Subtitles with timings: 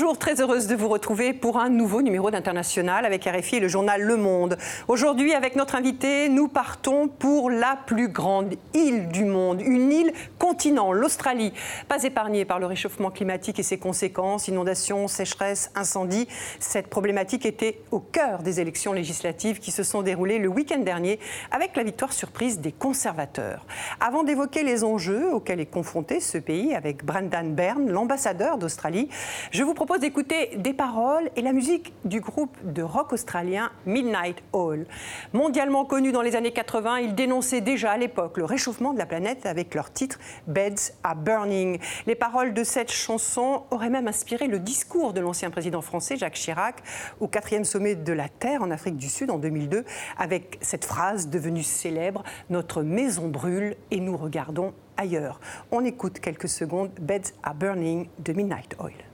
[0.00, 3.66] Bonjour, très heureuse de vous retrouver pour un nouveau numéro d'International avec RFI et le
[3.66, 4.56] journal Le Monde.
[4.86, 10.12] Aujourd'hui, avec notre invité, nous partons pour la plus grande île du monde, une île
[10.38, 11.52] continent, l'Australie.
[11.88, 16.28] Pas épargnée par le réchauffement climatique et ses conséquences, inondations, sécheresse, incendies.
[16.60, 21.18] Cette problématique était au cœur des élections législatives qui se sont déroulées le week-end dernier
[21.50, 23.66] avec la victoire surprise des conservateurs.
[23.98, 29.08] Avant d'évoquer les enjeux auxquels est confronté ce pays avec Brendan Byrne, l'ambassadeur d'Australie,
[29.50, 34.42] je vous propose d'écouter des paroles et la musique du groupe de rock australien Midnight
[34.52, 34.86] Oil.
[35.32, 39.06] Mondialement connu dans les années 80, ils dénonçaient déjà à l'époque le réchauffement de la
[39.06, 41.78] planète avec leur titre Beds are Burning.
[42.06, 46.34] Les paroles de cette chanson auraient même inspiré le discours de l'ancien président français Jacques
[46.34, 46.82] Chirac
[47.20, 49.84] au quatrième sommet de la Terre en Afrique du Sud en 2002
[50.18, 55.40] avec cette phrase devenue célèbre Notre maison brûle et nous regardons ailleurs.
[55.70, 59.07] On écoute quelques secondes Beds are Burning de Midnight Oil.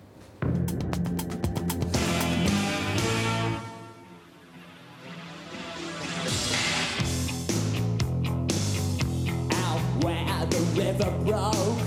[10.85, 11.79] River broke,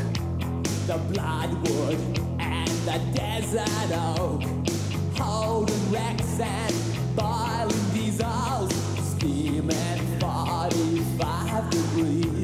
[0.87, 1.99] the bloodwood
[2.39, 4.41] and the desert oak,
[5.15, 6.73] holding wrecks and
[7.15, 8.73] boiling diesels,
[9.13, 12.36] steaming 45 degrees.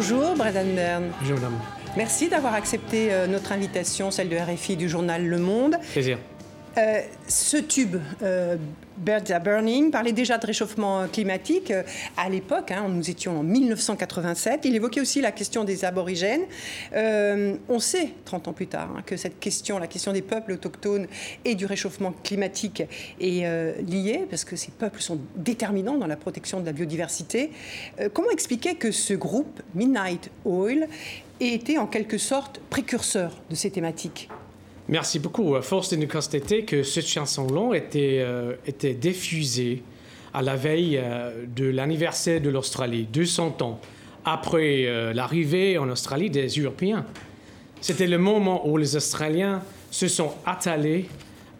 [0.00, 1.10] Bonjour Brendan Byrne.
[1.20, 1.58] Bonjour madame.
[1.96, 5.74] Merci d'avoir accepté euh, notre invitation, celle de RFI du journal Le Monde.
[5.92, 6.18] Plaisir.
[6.78, 8.56] Euh, ce tube, euh,
[8.98, 11.72] Birds Are Burning, parlait déjà de réchauffement climatique.
[11.72, 11.82] Euh,
[12.16, 14.60] à l'époque, hein, nous étions en 1987.
[14.64, 16.42] Il évoquait aussi la question des aborigènes.
[17.68, 21.06] On sait, 30 ans plus tard, hein, que cette question, la question des peuples autochtones
[21.44, 22.82] et du réchauffement climatique
[23.20, 27.50] est liée, parce que ces peuples sont déterminants dans la protection de la biodiversité.
[28.12, 30.88] Comment expliquer que ce groupe, Midnight Oil,
[31.40, 34.28] ait été en quelque sorte précurseur de ces thématiques?
[34.90, 35.54] Merci beaucoup.
[35.60, 39.82] Force de nous constater que cette chanson-là était, euh, était diffusée
[40.32, 43.80] à la veille euh, de l'anniversaire de l'Australie, 200 ans
[44.24, 47.04] après euh, l'arrivée en Australie des Européens.
[47.82, 51.04] C'était le moment où les Australiens se sont attelés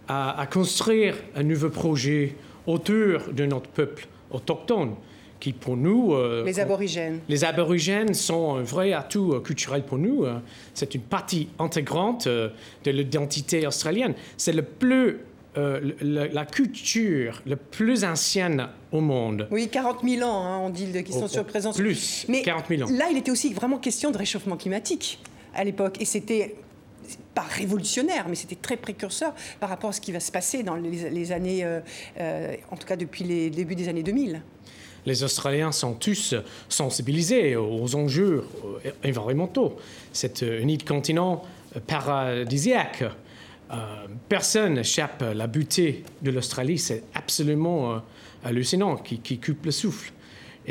[0.08, 2.34] à, à construire un nouveau projet
[2.66, 4.94] autour de notre peuple autochtone,
[5.40, 6.14] qui pour nous...
[6.14, 7.20] euh, Les aborigènes.
[7.28, 10.24] Les aborigènes sont un vrai atout euh, culturel pour nous.
[10.24, 10.38] euh.
[10.74, 12.48] C'est une partie intégrante euh,
[12.84, 14.14] de l'identité australienne.
[14.36, 15.18] C'est le plus,
[15.56, 19.48] le- la culture la plus ancienne au monde.
[19.50, 21.72] Oui, 40 000 ans, hein, on dit, qui sont sur présents.
[21.72, 22.92] plus, Mais 40 000 ans.
[22.96, 25.18] Là, il était aussi vraiment question de réchauffement climatique
[25.54, 26.00] à l'époque.
[26.00, 26.54] Et c'était
[27.34, 30.74] pas révolutionnaire, mais c'était très précurseur par rapport à ce qui va se passer dans
[30.76, 31.80] les, les années, euh,
[32.20, 34.42] euh, en tout cas depuis les débuts des années 2000.
[35.08, 36.34] Les Australiens sont tous
[36.68, 38.44] sensibilisés aux enjeux
[38.84, 39.76] euh, environnementaux.
[40.12, 41.42] C'est un île continent
[41.86, 43.04] paradisiaque.
[43.72, 43.74] Euh,
[44.28, 46.76] personne n'échappe à la beauté de l'Australie.
[46.76, 47.98] C'est absolument euh,
[48.44, 50.12] hallucinant, qui, qui coupe le souffle.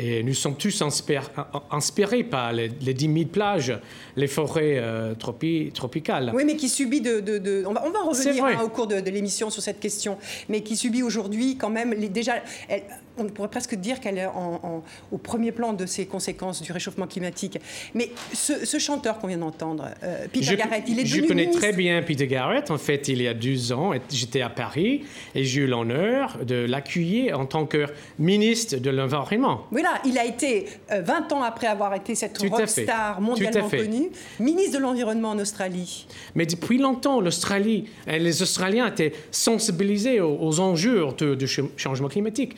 [0.00, 1.28] Et nous sommes tous inspir-
[1.72, 3.76] inspirés par les, les 10 000 plages,
[4.14, 6.30] les forêts euh, tropi- tropicales.
[6.32, 7.18] Oui, mais qui subit de...
[7.18, 9.60] de- de- On, va, on va C'est revenir hein, au cours de, de l'émission sur
[9.60, 10.16] cette question,
[10.48, 12.34] mais qui subit aujourd'hui quand même les, déjà...
[12.68, 12.84] elle-
[13.18, 16.72] on pourrait presque dire qu'elle est en- en- au premier plan de ces conséquences du
[16.72, 17.58] réchauffement climatique.
[17.94, 21.42] Mais ce, ce chanteur qu'on vient d'entendre, euh, Peter Je, Garrett, il est je connais
[21.46, 21.60] ministre.
[21.60, 22.70] très bien Peter Garrett.
[22.70, 25.04] En fait, il y a deux ans, j'étais à Paris
[25.34, 27.86] et j'ai eu l'honneur de l'accueillir en tant que
[28.18, 29.62] ministre de l'Environnement.
[29.70, 34.10] Voilà, il a été, euh, 20 ans après avoir été cette rockstar mondialement connue,
[34.40, 36.06] ministre de l'Environnement en Australie.
[36.34, 41.06] Mais depuis longtemps, l'Australie, et les Australiens étaient sensibilisés aux, aux enjeux
[41.38, 42.54] du ch- changement climatique.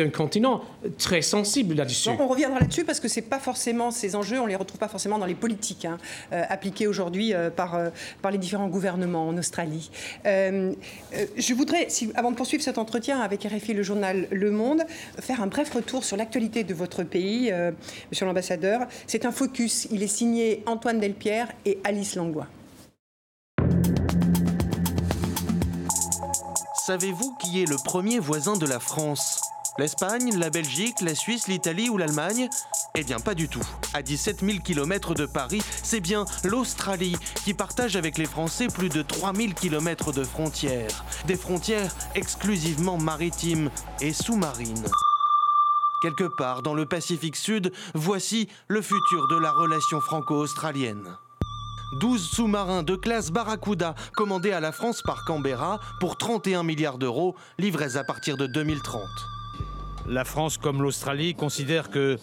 [0.00, 0.62] C'est un continent
[0.96, 2.08] très sensible là-dessus.
[2.08, 5.18] On reviendra là-dessus parce que c'est pas forcément ces enjeux, on les retrouve pas forcément
[5.18, 5.98] dans les politiques hein,
[6.32, 7.90] euh, appliquées aujourd'hui euh, par, euh,
[8.22, 9.90] par les différents gouvernements en Australie.
[10.24, 10.72] Euh,
[11.14, 14.84] euh, je voudrais, si, avant de poursuivre cet entretien avec RFI, le journal Le Monde,
[15.18, 17.70] faire un bref retour sur l'actualité de votre pays, euh,
[18.10, 18.86] Monsieur l'ambassadeur.
[19.06, 19.86] C'est un focus.
[19.90, 22.46] Il est signé Antoine Delpierre et Alice Langlois.
[26.86, 29.42] Savez-vous qui est le premier voisin de la France?
[29.78, 32.48] L'Espagne, la Belgique, la Suisse, l'Italie ou l'Allemagne?
[32.94, 33.62] Eh bien pas du tout.
[33.94, 38.88] À 17 000 km de Paris, c'est bien l'Australie qui partage avec les Français plus
[38.88, 41.04] de 3 000 km de frontières.
[41.26, 43.70] Des frontières exclusivement maritimes
[44.00, 44.86] et sous-marines.
[46.02, 51.16] Quelque part dans le Pacifique Sud, voici le futur de la relation franco-australienne.
[52.00, 57.36] 12 sous-marins de classe Barracuda commandés à la France par Canberra pour 31 milliards d'euros,
[57.58, 59.02] livrés à partir de 2030.
[60.10, 62.16] La France comme l'Australie considèrent que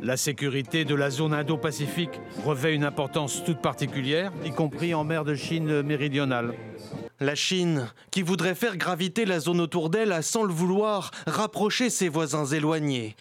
[0.00, 5.26] la sécurité de la zone Indo-Pacifique revêt une importance toute particulière, y compris en mer
[5.26, 6.54] de Chine méridionale.
[7.20, 11.90] La Chine, qui voudrait faire graviter la zone autour d'elle, a sans le vouloir rapproché
[11.90, 13.14] ses voisins éloignés.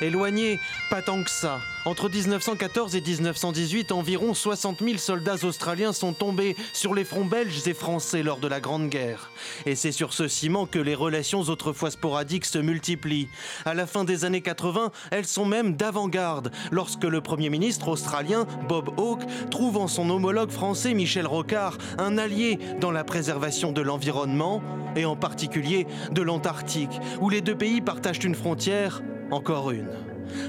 [0.00, 0.58] Éloignés,
[0.90, 1.60] pas tant que ça.
[1.86, 7.66] Entre 1914 et 1918, environ 60 000 soldats australiens sont tombés sur les fronts belges
[7.68, 9.30] et français lors de la Grande Guerre.
[9.66, 13.28] Et c'est sur ce ciment que les relations autrefois sporadiques se multiplient.
[13.66, 18.46] À la fin des années 80, elles sont même d'avant-garde, lorsque le Premier ministre australien,
[18.68, 23.82] Bob Hawke, trouve en son homologue français, Michel Rocard, un allié dans la préservation de
[23.82, 24.62] l'environnement,
[24.96, 29.02] et en particulier de l'Antarctique, où les deux pays partagent une frontière
[29.34, 29.88] encore une.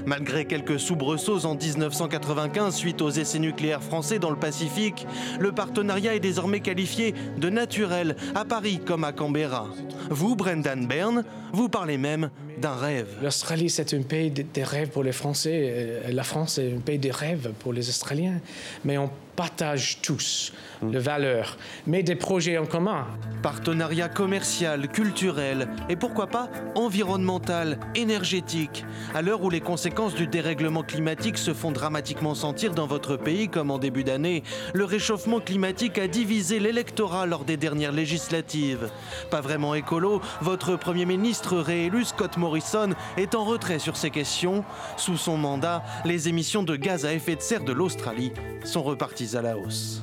[0.06, 5.06] Malgré quelques soubresauts en 1995 suite aux essais nucléaires français dans le Pacifique,
[5.38, 9.68] le partenariat est désormais qualifié de naturel à Paris comme à Canberra.
[10.10, 11.24] Vous, Brendan Byrne,
[11.56, 13.08] vous parlez même d'un rêve.
[13.22, 15.58] L'Australie, c'est un pays de- des rêves pour les Français.
[15.74, 18.40] euh, La France est un pays des rêves pour les Australiens.
[18.84, 20.50] Mais on partage tous
[20.82, 23.06] les valeurs, mais des projets en commun.
[23.42, 28.84] Partenariat commercial, culturel et pourquoi pas environnemental, énergétique.
[29.14, 33.48] À l'heure où les conséquences du dérèglement climatique se font dramatiquement sentir dans votre pays
[33.50, 34.42] comme en début d'année,
[34.72, 38.88] le réchauffement climatique a divisé l'électorat lors des dernières législatives.
[39.30, 44.64] Pas vraiment écolo, votre Premier ministre réélu Scott Morrison est en retrait sur ces questions.
[44.96, 48.32] Sous son mandat, les émissions de gaz à effet de serre de l'Australie
[48.64, 50.02] sont reparties à la hausse.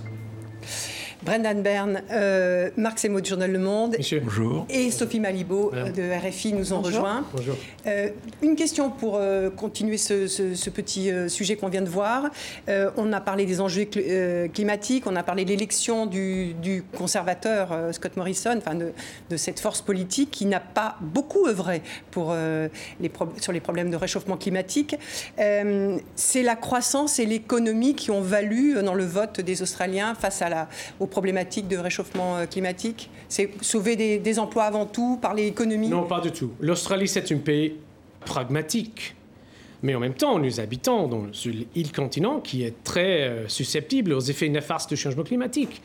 [1.26, 4.20] Brendan Byrne, euh, Marc Semo du journal Le Monde Monsieur.
[4.20, 4.66] Bonjour.
[4.70, 7.24] et Sophie Malibaud euh, de RFI nous ont rejoints.
[7.34, 7.56] Bonjour.
[7.88, 8.10] Euh,
[8.42, 12.26] une question pour euh, continuer ce, ce- ce petit euh, sujet qu'on vient de voir.
[12.68, 16.54] Euh, on a parlé des enjeux cl- euh, climatiques, on a parlé de l'élection du,
[16.56, 18.92] du conservateur euh, Scott Morrison, enfin de,
[19.30, 21.82] de cette force politique qui n'a pas beaucoup œuvré
[22.12, 22.68] pour, euh,
[23.00, 24.96] les sur les problèmes de réchauffement climatique.
[25.40, 30.42] Euh, C'est la croissance et l'économie qui ont valu dans le vote des Australiens face
[30.42, 30.68] à la,
[31.14, 33.10] problématiques de réchauffement euh, climatique.
[33.30, 35.90] C'est sauver des, des emplois avant tout, parler économie.
[35.90, 36.52] Non, pas du tout.
[36.60, 37.76] L'Australie, c'est un pays
[38.26, 39.16] pragmatique.
[39.84, 44.14] Mais en même temps, nous habitons dans, sur l'île continent qui est très euh, susceptible
[44.14, 45.82] aux effets néfastes du changement climatique.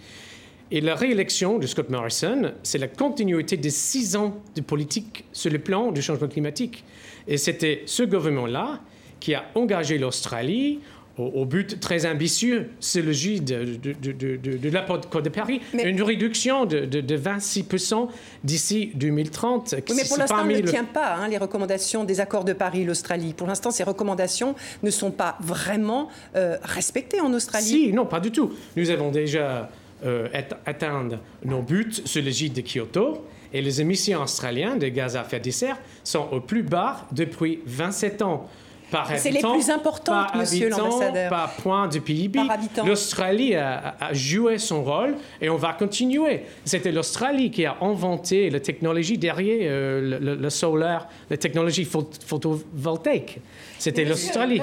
[0.71, 5.51] Et la réélection de Scott Morrison, c'est la continuité de six ans de politique sur
[5.51, 6.85] le plan du changement climatique.
[7.27, 8.81] Et c'était ce gouvernement-là
[9.21, 10.81] qui a engagé l'Australie
[11.19, 15.01] au, au but très ambitieux, c'est le J de, de, de, de, de- de l'accord
[15.23, 18.09] de Paris, Mais- une réduction de, de, de 26%
[18.45, 19.75] d'ici 2030.
[19.89, 22.85] Oui, mais pour l'instant, elle ne tient pas hein, les recommandations des accords de Paris,
[22.85, 23.35] l'Australie.
[23.35, 27.67] Pour l'instant, ces recommandations ne sont pas vraiment euh, respectées en Australie.
[27.67, 28.53] Si, non, pas du tout.
[28.77, 29.69] Nous avons déjà
[30.05, 31.09] euh, at- atteint
[31.45, 35.41] nos buts sur le gîte de Kyoto et les émissions australiennes de gaz à effet
[35.41, 38.49] de serre sont au plus bas depuis 27 ans.
[38.91, 41.29] Par C'est les plus importantes, monsieur l'ambassadeur.
[41.31, 42.41] Par point de PIB,
[42.87, 46.45] l'Australie a, joué son rôle et on va continuer.
[46.65, 51.85] C'était l'Australie qui a inventé la technologie derrière euh, le, le- le solaire, la technologie
[51.85, 53.41] pho- photovoltaïque.
[53.79, 54.61] C'était l'Australie.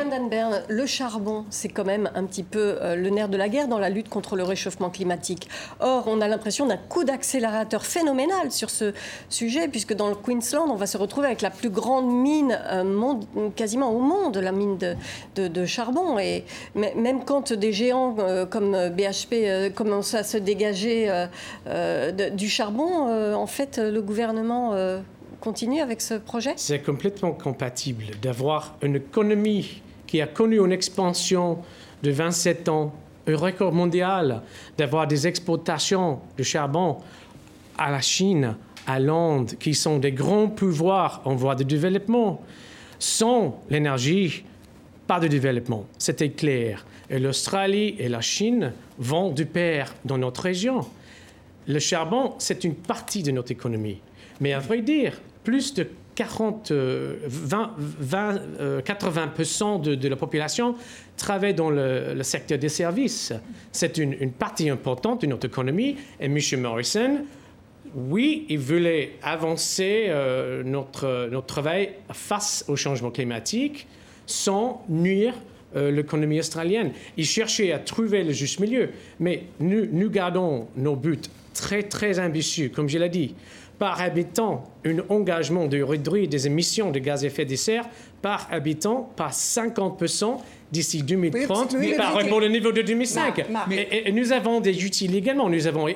[0.68, 3.80] Le charbon, c'est quand même un petit peu euh, le nerf de la guerre dans
[3.80, 5.48] la lutte contre le réchauffement climatique.
[5.80, 8.94] Or, on a l'impression d'un coup d'accélérateur phénoménal sur ce
[9.30, 12.84] sujet, puisque dans le Queensland, on va se retrouver avec la plus grande mine euh,
[12.84, 14.96] monde- quasiment au monde, la mine de,
[15.36, 16.18] de- de charbon.
[16.20, 16.44] Et
[16.76, 21.08] même quand des géants euh, comme euh, BHP euh, commencent à se dégager
[21.66, 24.74] de- du charbon, en fait, le gouvernement
[25.40, 26.54] continue avec ce projet?
[26.56, 31.60] C'est complètement compatible d'avoir une économie qui a connu une expansion
[32.04, 32.94] de 27 ans,
[33.28, 34.42] un record mondial,
[34.78, 36.98] d'avoir des exportations de charbon
[37.78, 38.56] à la Chine,
[38.88, 42.42] à l'Inde, qui sont des grands pouvoirs en voie de développement.
[43.00, 44.44] Sans l'énergie,
[45.08, 45.86] pas de développement.
[45.98, 46.86] C'était clair.
[47.10, 50.86] Et l'Australie et la Chine vont du pair dans notre région.
[51.68, 54.00] Le charbon, c'est une partie de notre économie.
[54.40, 60.76] Mais à vrai dire, plus de 40, euh, 20, 20, euh, 80% de, la population
[61.18, 63.34] travaille dans le, le secteur des services.
[63.72, 65.98] C'est une, une partie importante de notre économie.
[66.20, 66.40] Et M.
[66.60, 67.20] Morrison
[67.96, 73.88] oui, il voulait avancer euh, notre, notre travail face au changement climatique
[74.26, 75.34] sans nuire
[75.76, 76.92] euh, l'économie australienne.
[77.18, 81.20] Il cherchait à trouver le juste milieu, mais nous, nous gardons nos buts
[81.54, 83.34] très, très ambitieux, comme je l'ai dit.
[83.80, 87.86] Par habitant, un engagement de réduire des émissions de gaz à effet de serre
[88.22, 90.38] par habitant par 50%
[90.72, 93.38] d'ici 2030 Oui, oui, par rapport au niveau de 2005.
[93.38, 93.72] Marc, Marc.
[93.74, 95.50] Et- et nous avons des outils également.
[95.50, 95.94] Nous avons euh,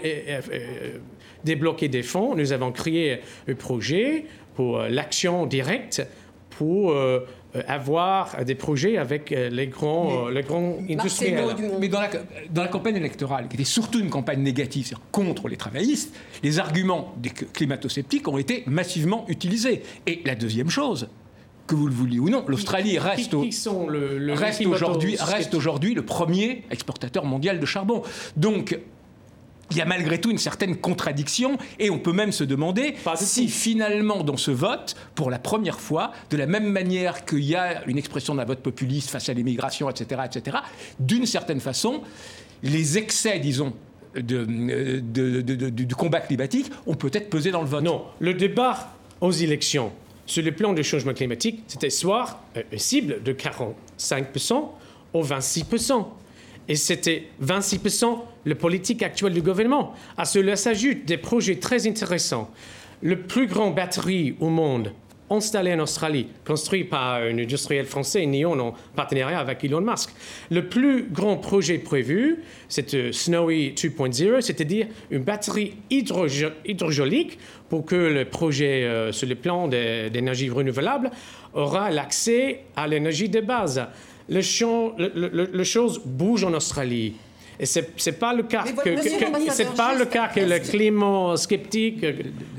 [1.43, 2.35] débloqué des fonds.
[2.35, 6.05] Nous avons créé un projet pour euh, l'action directe
[6.51, 7.19] pour euh,
[7.67, 11.45] avoir des projets avec euh, les grands, euh, les grands industriels.
[11.79, 12.09] Mais dans la,
[12.51, 16.59] dans la campagne électorale, qui était surtout une campagne négative, c'est-à-dire contre les travaillistes, les
[16.59, 19.81] arguments des climato-sceptiques ont été massivement utilisés.
[20.05, 21.07] Et la deuxième chose,
[21.65, 24.33] que vous le vouliez ou non, l'Australie Qui- reste, qui, au- qui sont le, le
[24.33, 28.01] reste climato- aujourd'hui reste aujourd'hui le premier exportateur mondial de charbon.
[28.35, 28.77] Donc
[29.71, 33.47] il y a malgré tout une certaine contradiction et on peut même se demander si
[33.47, 37.83] finalement dans ce vote, pour la première fois, de la même manière qu'il y a
[37.87, 40.57] une expression d'un vote populiste face à l'immigration, etc., etc.,
[40.99, 42.01] d'une certaine façon,
[42.63, 43.73] les excès, disons,
[44.15, 47.83] de, de- de- de- du combat climatique ont peut-être pesé dans le vote.
[47.83, 49.91] Non, le débat aux élections
[50.25, 54.69] sur le plan du changement climatique, c'était soit euh, une cible de 45%
[55.13, 56.05] ou 26%.
[56.69, 59.95] Et c'était 26% la politique actuelle du gouvernement.
[60.17, 62.51] À cela s'ajoutent des projets très intéressants.
[63.01, 64.93] Le plus grand batterie au monde
[65.31, 70.09] installé en Australie, construit par un industriel français, Neon, en partenariat avec Elon Musk.
[70.49, 77.37] Le plus grand projet prévu, c'est euh, Snowy 2.0, c'est-à-dire une batterie hydraulique
[77.69, 81.11] pour que le projet sur le plan d'énergie renouvelable
[81.53, 83.87] aura l'accès à l'énergie de base.
[84.29, 84.41] Le,
[85.15, 87.15] le- le- le chose bouge en Australie.
[87.59, 92.13] Et ce n'est pas le cas que, pas le cas que le climat sceptique euh,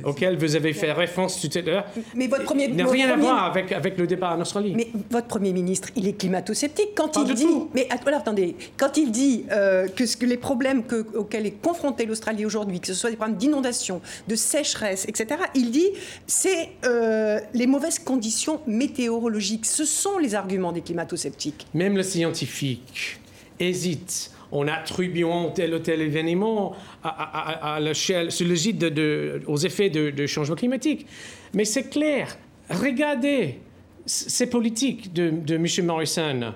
[0.05, 4.07] auquel vous avez fait référence tout à l'heure n'a rien à voir avec, avec le
[4.07, 4.75] débat en Australie.
[4.77, 6.91] Mais votre Premier ministre, il est climato-sceptique.
[6.95, 7.45] Quand Pas il dit.
[7.45, 7.71] tout.
[7.75, 8.57] Mais attendez.
[8.77, 12.81] Quand il dit euh, que, ce que les problèmes que- auxquels est confrontée l'Australie aujourd'hui,
[12.81, 15.89] que ce soit des problèmes d'inondation, de sécheresse, etc., il dit
[16.27, 19.65] c'est euh, les mauvaises conditions météorologiques.
[19.65, 21.67] Ce sont les arguments des climato-sceptiques.
[21.73, 23.19] Même les scientifiques
[23.59, 28.79] hésitent en attribuant tel ou tel événement à, à- à- à l'échelle, sur le gîte
[28.79, 31.07] de, de- aux effets de, de changement climatique.
[31.55, 32.37] Mais c'est clair,
[32.69, 33.59] regardez
[34.07, 35.67] ces politiques de, de M.
[35.87, 36.53] Morrison.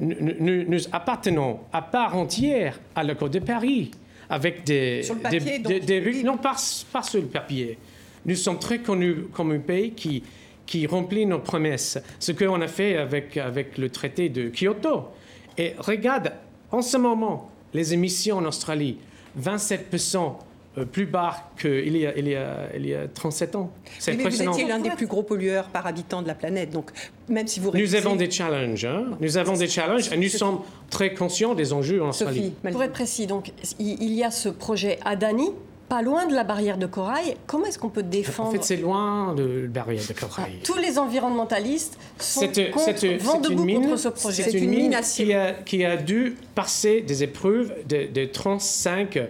[0.00, 3.90] Nous, nous- nous appartenons à part entière à l'accord de Paris,
[4.30, 5.02] avec des...
[5.02, 6.22] Sur le papier, des- donc, des- des- oui.
[6.24, 6.54] non, pas,
[6.92, 7.76] pas sur le papier.
[8.24, 10.22] Nous sommes très connus comme un pays qui,
[10.66, 11.98] qui remplit nos promesses.
[12.18, 15.08] Ce qu'on a fait avec, avec le traité de Kyoto.
[15.56, 16.32] Et regarde,
[16.72, 18.98] en ce moment, les émissions en Australie,
[19.40, 20.36] 27%
[20.78, 23.70] euh, plus bas qu'il y, a- il y, a- il y a 37 ans.
[23.98, 24.52] C'est Mais vous impressionnant.
[24.52, 26.70] étiez l'un des plus gros pollueurs par habitant de la planète.
[26.70, 26.90] Donc,
[27.28, 28.84] même si vous Nous avons des challenges.
[28.84, 29.06] hein.
[29.20, 30.60] Nous avons des challenges et nous sommes
[30.90, 32.52] très conscients des enjeux en Australie.
[32.62, 35.50] Sophie, Pour être précis, donc il y a ce projet Adani,
[35.88, 37.36] pas loin de la barrière de corail.
[37.46, 40.52] Comment est-ce qu'on peut En défendre fait, c'est loin de la barrière de Ah, corail.
[40.62, 44.42] Tous les environnementalistes sont contre, c'est debout une mine, contre ce projet.
[44.42, 44.94] c'est une une mine
[45.34, 49.26] a, qui a dû passer des épreuves de, de 35 euh,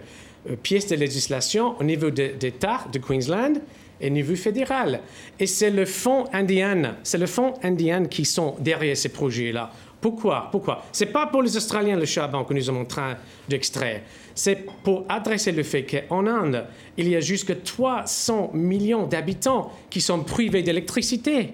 [0.63, 3.55] pièces de législation au niveau de- d'État de Queensland
[4.01, 5.01] et au niveau fédéral.
[5.41, 9.73] Et c'est le fonds indien, c'est le fonds indien qui sont derrière ces projets-là.
[10.01, 10.49] Pourquoi?
[10.53, 10.85] Pourquoi?
[10.93, 13.17] C'est pas pour les Australiens le charbon que nous sommes en train
[13.49, 14.03] d'extraire.
[14.35, 16.65] C'est pour adresser le fait qu'en Inde,
[16.97, 21.51] il y a jusqu'à 300 millions d'habitants qui sont privés d'électricité.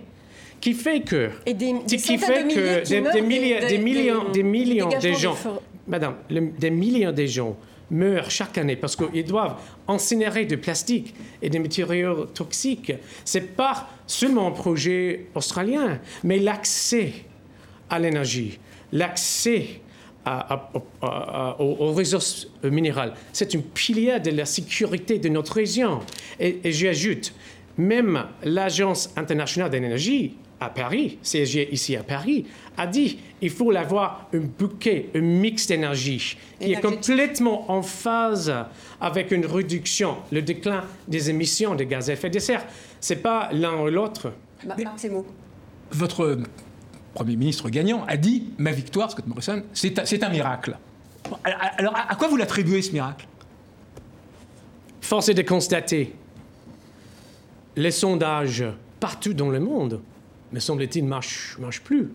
[0.60, 3.78] Qui fait que Et des- des qui fait de milliers que qui des, des milliers-
[3.78, 5.36] millions, des- millions de gens,
[5.86, 7.56] madame, le- des millions de gens
[7.90, 9.56] meurent chaque année parce qu'ils doivent
[9.88, 12.92] incinérer du plastique et des matériaux toxiques.
[13.26, 17.12] C'est pas seulement un projet australien, mais l'accès
[17.94, 18.58] à l'énergie,
[18.92, 19.80] l'accès
[20.24, 20.70] à- à-
[21.02, 23.12] à- à- aux, aux ressources minérales.
[23.32, 26.00] C'est une pilier de la sécurité de notre région.
[26.40, 27.32] Et, et j'ajoute,
[27.78, 32.46] même l'Agence internationale de l'énergie à Paris, siégée ici à Paris,
[32.76, 38.52] a dit il faut avoir un bouquet, un mix d'énergie qui est complètement en phase
[39.00, 42.64] avec une réduction, le déclin des émissions de gaz à effet de serre.
[43.00, 44.32] C'est pas l'un ou l'autre.
[44.96, 45.26] Semo.
[45.90, 46.38] Votre
[47.14, 50.76] Premier ministre gagnant a dit Ma victoire, Scott Morrison, c'est un, c'est un miracle.
[51.78, 53.26] Alors, à quoi vous l'attribuez ce miracle?
[55.00, 56.14] Force est de constater,
[57.76, 58.64] les sondages
[59.00, 60.00] partout dans le monde,
[60.52, 62.10] me semble-t-il, ne marchent, marchent plus.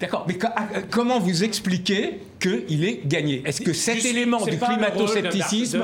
[0.00, 3.42] D'accord, mais à- comment vous expliquez qu'il est gagné?
[3.44, 5.82] Est-ce que cet Juste- élément c'est du climato-scepticisme.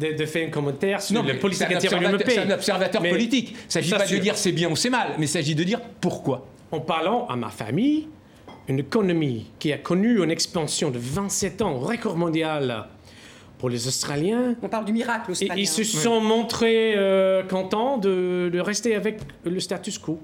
[0.00, 2.44] de, de faire un commentaire sur Non, la politique c'est un intérieure de mon observateur-
[2.44, 3.50] c'est un observateur politique.
[3.50, 5.62] Il ne s'agit pas de dire c'est bien ou c'est mal, mais il s'agit de
[5.62, 6.46] dire pourquoi.
[6.74, 8.08] En parlant à ma famille,
[8.66, 12.86] une économie qui a connu une expansion de 27 ans, record mondial
[13.58, 15.54] pour les Australiens, On parle du miracle et australien.
[15.56, 20.18] ils se sont montrés euh, contents de, de rester avec le status quo.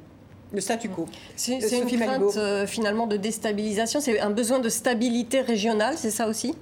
[0.52, 1.07] Le statu quo.
[1.37, 6.11] C'est Euh, une crainte euh, finalement de déstabilisation, c'est un besoin de stabilité régionale, c'est
[6.11, 6.57] ça aussi?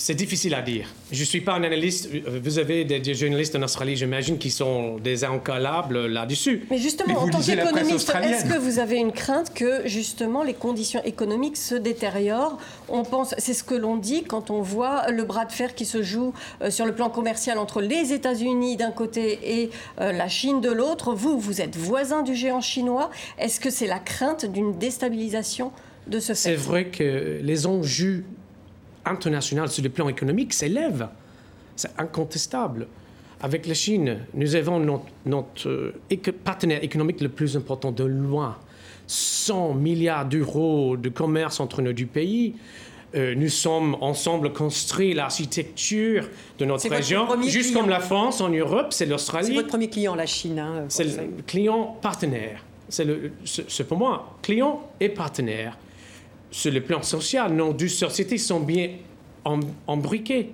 [0.00, 0.86] C'est difficile à dire.
[1.10, 2.08] Je ne suis pas un analyste.
[2.44, 6.66] Vous avez des, des journalistes en Australie, j'imagine, qui sont des incalables là-dessus.
[6.70, 10.54] Mais justement, Mais en tant qu'économiste, est-ce que vous avez une crainte que justement les
[10.54, 12.58] conditions économiques se détériorent?
[12.88, 15.84] On pense, c'est ce que l'on dit quand on voit le bras de fer qui
[15.84, 20.28] se joue euh, sur le plan commercial entre les États-Unis d'un côté et euh, la
[20.28, 21.12] Chine de l'autre.
[21.12, 23.10] Vous, vous êtes voisin du géant chinois.
[23.36, 25.72] Est-ce que c'est la crainte d'une déstabilisation
[26.06, 28.24] de ce C'est fait vrai que les enjeux
[29.08, 31.08] internationaux sur le plan économique s'élèvent.
[31.76, 32.86] C'est incontestable.
[33.40, 38.56] Avec la Chine, nous avons notre, notre, euh, partenaire économique le plus important de loin.
[39.06, 42.54] 100 milliards d'euros de commerce entre nos deux pays.
[43.14, 47.80] Euh, nous sommes ensemble construit l'architecture de notre C'est région, juste client.
[47.80, 49.54] comme la France en Europe, c'est C'est l'Australie.
[49.54, 50.58] votre premier client, la Chine.
[50.58, 52.62] hein, C'est le client partenaire.
[52.90, 53.06] C'est
[53.44, 55.78] c'est c'est pour moi, client et partenaire.
[56.50, 58.90] Sur le plan social, nos deux sociétés sont bien
[59.44, 60.50] em- embriquées.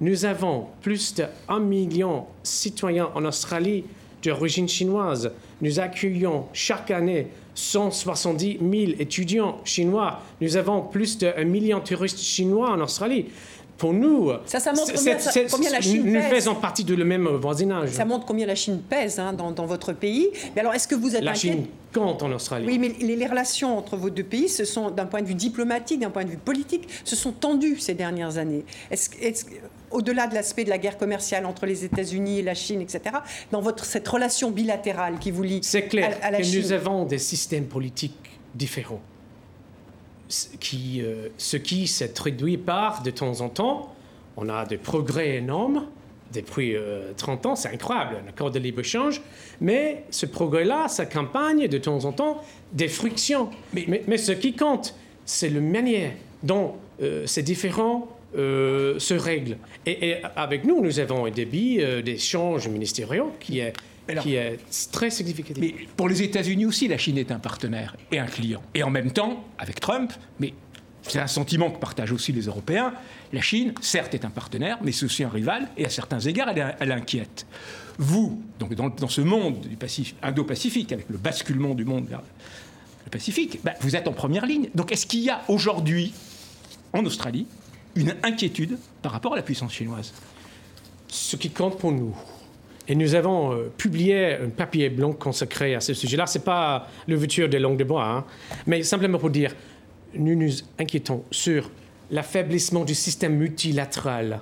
[0.00, 3.84] Nous avons plus de 1 million de citoyens en Australie
[4.22, 5.30] d'origine chinoise.
[5.60, 10.20] Nous accueillons chaque année 170 000 étudiants chinois.
[10.40, 13.26] Nous avons plus de 1 million de touristes chinois en Australie.
[13.78, 16.24] Pour nous, Ça, ça montre combien ça- la Chine nous pèse.
[16.30, 17.90] faisons partie de le même voisinage.
[17.90, 20.28] Ça montre combien la Chine pèse hein, dans, dans votre pays.
[20.54, 22.66] Mais alors, est-ce que vous êtes La Chine compte en Australie.
[22.66, 25.34] Oui, mais les, les relations entre vos deux pays, ce sont, d'un point de vue
[25.34, 28.64] diplomatique, d'un point de vue politique, se sont tendues ces dernières années.
[28.90, 29.44] Est-ce, est-ce
[29.90, 33.00] au-delà de l'aspect de la guerre commerciale entre les États-Unis et la Chine, etc.,
[33.50, 36.60] dans votre, cette relation bilatérale qui vous lie C'est clair à, à la que Chine,
[36.62, 38.14] nous avons des systèmes politiques
[38.54, 39.00] différents.
[40.28, 43.94] Ce qui, euh, ce qui se traduit par, de temps en temps,
[44.36, 45.86] on a des progrès énormes
[46.32, 49.22] depuis euh, 30 ans, c'est incroyable, un accord de libre-échange,
[49.60, 53.50] mais ce progrès-là s'accompagne de temps en temps des frictions.
[53.72, 56.12] Mais, mais, ce qui compte, c'est la manière
[56.42, 59.56] dont euh, ces différents euh, se règlent.
[59.86, 63.72] Et, et avec nous, nous avons un débit euh, d'échanges ministériels qui est,
[64.08, 64.58] Alors- qui est
[64.92, 65.58] très significatif.
[65.62, 68.62] Mais pour les États-Unis aussi, la Chine est un partenaire et un client.
[68.74, 70.54] Et en même temps, avec Trump, mais
[71.02, 72.92] c'est un sentiment que partagent aussi les Européens,
[73.32, 76.48] la Chine, certes, est un partenaire, mais c'est aussi un rival, et à certains égards,
[76.48, 77.46] elle, elle inquiète.
[77.98, 82.22] Vous, donc dans, dans ce monde du Pacifique- Indo-Pacifique, avec le basculement du monde vers
[83.04, 84.68] le Pacifique, bah, vous êtes en première ligne.
[84.74, 86.12] Donc est-ce qu'il y a aujourd'hui,
[86.92, 87.46] en Australie,
[87.94, 90.12] une inquiétude par rapport à la puissance chinoise?
[91.08, 92.14] Ce qui compte pour nous.
[92.88, 96.26] Et nous avons euh, publié un papier blanc consacré à ce sujet-là.
[96.26, 98.24] Ce n'est pas l'ouverture des langues de bois, hein,
[98.66, 99.54] mais simplement pour dire,
[100.14, 101.70] nous nous inquiétons sur
[102.10, 104.40] l'affaiblissement du système multilatéral.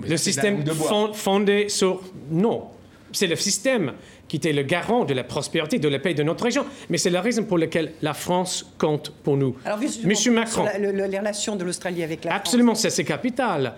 [0.00, 0.64] mais le système
[1.12, 2.00] fondé sur...
[2.30, 2.68] Non,
[3.12, 3.92] c'est le système
[4.26, 6.64] qui était le garant de la prospérité, de la paix de notre région.
[6.88, 9.54] Mais c'est la raison pour laquelle la France compte pour nous.
[9.66, 12.40] Alors, Monsieur sur Macron, la- le- le- les relations de l'Australie avec la France.
[12.40, 13.74] Absolument, c'est capital.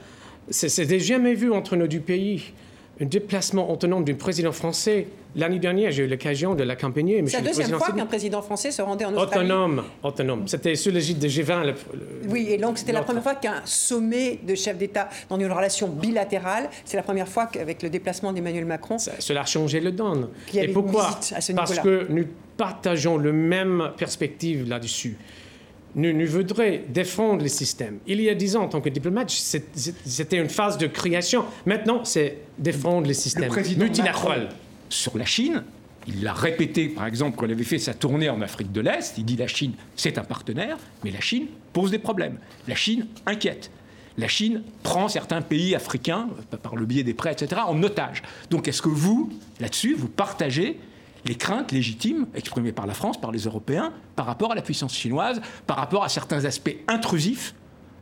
[0.49, 2.53] C'est c'est jamais vu entre nos deux pays.
[3.01, 5.09] Un déplacement autonome d'un président français.
[5.37, 7.21] L'année dernière, j'ai eu l'occasion de l'accompagner.
[7.27, 9.51] C'est la deuxième président fois qu'un président français se rendait en Australie.
[9.51, 10.47] Autonome, autonome.
[10.47, 11.65] C'était sous l'égide de G20.
[11.65, 15.41] le- le- Oui, et donc c'était la première fois qu'un sommet de chefs d'État dans
[15.41, 19.45] une relation bilatérale, c'est la première fois qu'avec le déplacement d'Emmanuel Macron, Ça- Cela a
[19.47, 20.29] changé le donne.
[20.55, 21.09] Et pourquoi?
[21.19, 22.27] visite à ce Parce que nous
[22.57, 25.17] partageons la même perspective là-dessus.
[25.97, 27.99] Nous, nous voudrions défendre le système.
[28.07, 31.45] Il y a dix ans, en tant que diplomate, c'était une phase de création.
[31.67, 34.49] Maintenant, c'est défendre le système Le président multilatéral.
[34.89, 35.63] Sur la Chine,
[36.07, 39.15] il l'a répété, par exemple, quand il avait fait sa tournée en Afrique de l'Est,
[39.19, 42.39] il dit la Chine, c'est un partenaire, mais la Chine pose des problèmes.
[42.69, 43.71] La Chine inquiète.
[44.19, 46.29] La Chine prend certains pays africains,
[46.63, 48.23] par le biais des prêts, etc., en otage.
[48.51, 50.79] Donc est-ce que vous, là-dessus, vous partagez
[51.25, 54.95] les craintes légitimes exprimées par la France, par les Européens, par rapport à la puissance
[54.95, 57.55] chinoise, par rapport à certains aspects intrusifs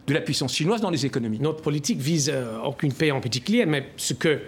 [0.07, 3.67] de la puissance chinoise dans les économies Notre politique vise euh, aucune paix en particulier,
[3.67, 4.41] mais ce, que,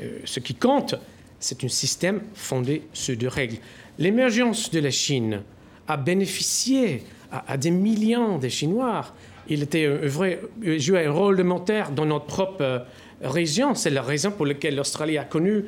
[0.00, 0.94] euh, ce qui compte,
[1.40, 3.56] c'est un système fondé sur deux règles.
[3.98, 5.42] L'émergence de la Chine
[5.88, 9.06] a bénéficié à, des millions de Chinois.
[9.48, 12.78] Il était vrai, il jouait un rôle de dans notre propre euh,
[13.22, 13.74] région.
[13.74, 15.64] C'est la raison pour laquelle l'Australie a connu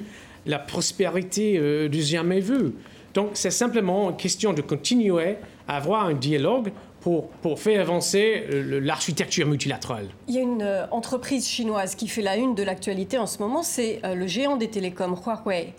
[0.46, 2.72] la prospérité euh, du jamais vu.
[3.14, 5.36] Donc, c'est simplement une question de continuer
[5.68, 10.06] à avoir un dialogue pour, faire avancer euh, l'architecture multilatérale.
[10.28, 13.38] Il y a une euh, entreprise chinoise qui fait la une de l'actualité en ce
[13.38, 15.74] moment, c'est euh, le géant des télécoms Huawei.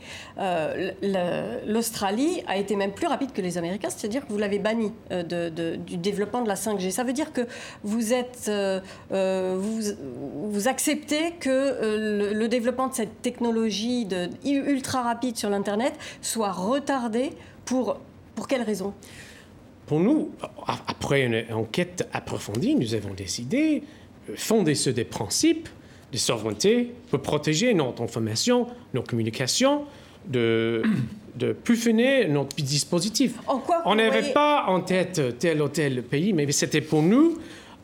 [1.65, 5.97] L'Australie a été même plus rapide que les Américains, c'est-à-dire que vous l'avez banni du
[5.97, 6.91] développement de la 5G.
[6.91, 7.47] Ça veut dire que
[7.83, 8.13] vous
[10.67, 14.07] acceptez que le, développement de cette technologie
[14.43, 17.31] ultra rapide sur l'internet soit retardé
[17.65, 17.97] pour
[18.36, 18.93] pour quelle raison?
[19.93, 20.32] Pour nous,
[20.88, 23.84] après une enquête approfondie, nous avons décidé
[24.27, 25.69] de fonder sur des principes
[26.12, 29.84] de souveraineté pour protéger notre information, nos communications,
[30.25, 30.82] de,
[31.36, 33.36] de peaufiner notre dispositif.
[33.45, 37.03] En quoi On n'avait voyez- pas en tête tel ou tel pays, mais c'était pour
[37.03, 37.38] nous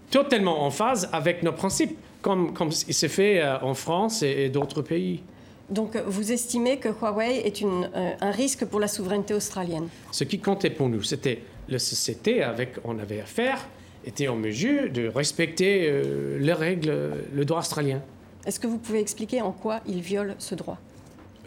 [0.09, 4.45] totalement en phase avec nos principes, comme, comme il se fait euh, en France et,
[4.45, 5.21] et d'autres pays.
[5.69, 9.89] Donc euh, vous estimez que Huawei est une, euh, un risque pour la souveraineté australienne?
[10.11, 13.67] Ce qui comptait pour nous, c'était la société avec on avait affaire
[14.05, 16.93] était en mesure de respecter euh, les règles,
[17.33, 18.01] le droit australien.
[18.45, 20.77] Est-ce que vous pouvez expliquer en quoi il viole ce droit?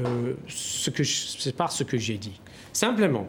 [0.01, 2.41] Euh, ce c'est pas ce que j'ai dit.
[2.73, 3.27] Simplement,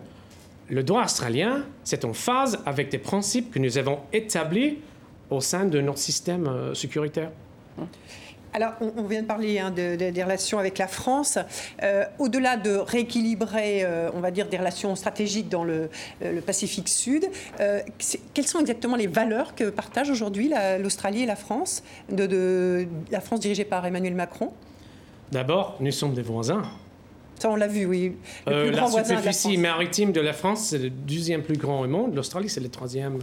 [0.69, 4.79] le droit australien, c'est en phase avec des principes que nous avons établis
[5.29, 7.31] au sein de notre système euh, sécuritaire.
[8.53, 11.37] Alors, on, on vient de parler hein, de- de- des relations avec la France.
[11.81, 15.89] Euh, Au-delà de rééquilibrer, euh, on va dire, des relations stratégiques dans le,
[16.21, 17.25] euh, le Pacifique Sud,
[18.33, 22.87] quelles sont exactement les valeurs que partagent aujourd'hui la- l'Australie et la France, de, de-
[23.11, 24.51] la France dirigée par Emmanuel Macron?
[25.31, 26.61] D'abord, nous sommes des voisins.
[27.39, 28.15] Ça, on l'a vu, oui.
[28.45, 31.41] Le Euh, plus la grand de la superficie maritime de la France, c'est le deuxième
[31.41, 32.15] plus grand au monde.
[32.15, 33.17] L'Australie, c'est le troisième.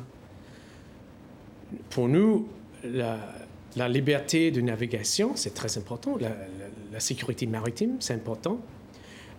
[1.90, 2.48] Pour nous,
[2.84, 3.18] la,
[3.76, 6.16] la liberté de navigation, c'est très important.
[6.20, 6.34] La, la-
[6.92, 8.58] la sécurité maritime, c'est important.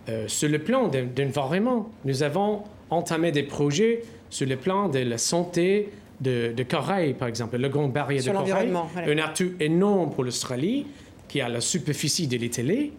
[0.08, 4.98] Euh, sur le plan de, d'environnement, nous avons entamé des projets sur le plan de
[5.00, 5.90] la santé
[6.20, 8.50] de, de corail, par exemple, le grand barrière Sur de corail.
[8.68, 9.12] l'environnement, voilà.
[9.12, 10.86] Un atout énorme pour l'Australie,
[11.28, 12.92] qui a la superficie de l'Italie.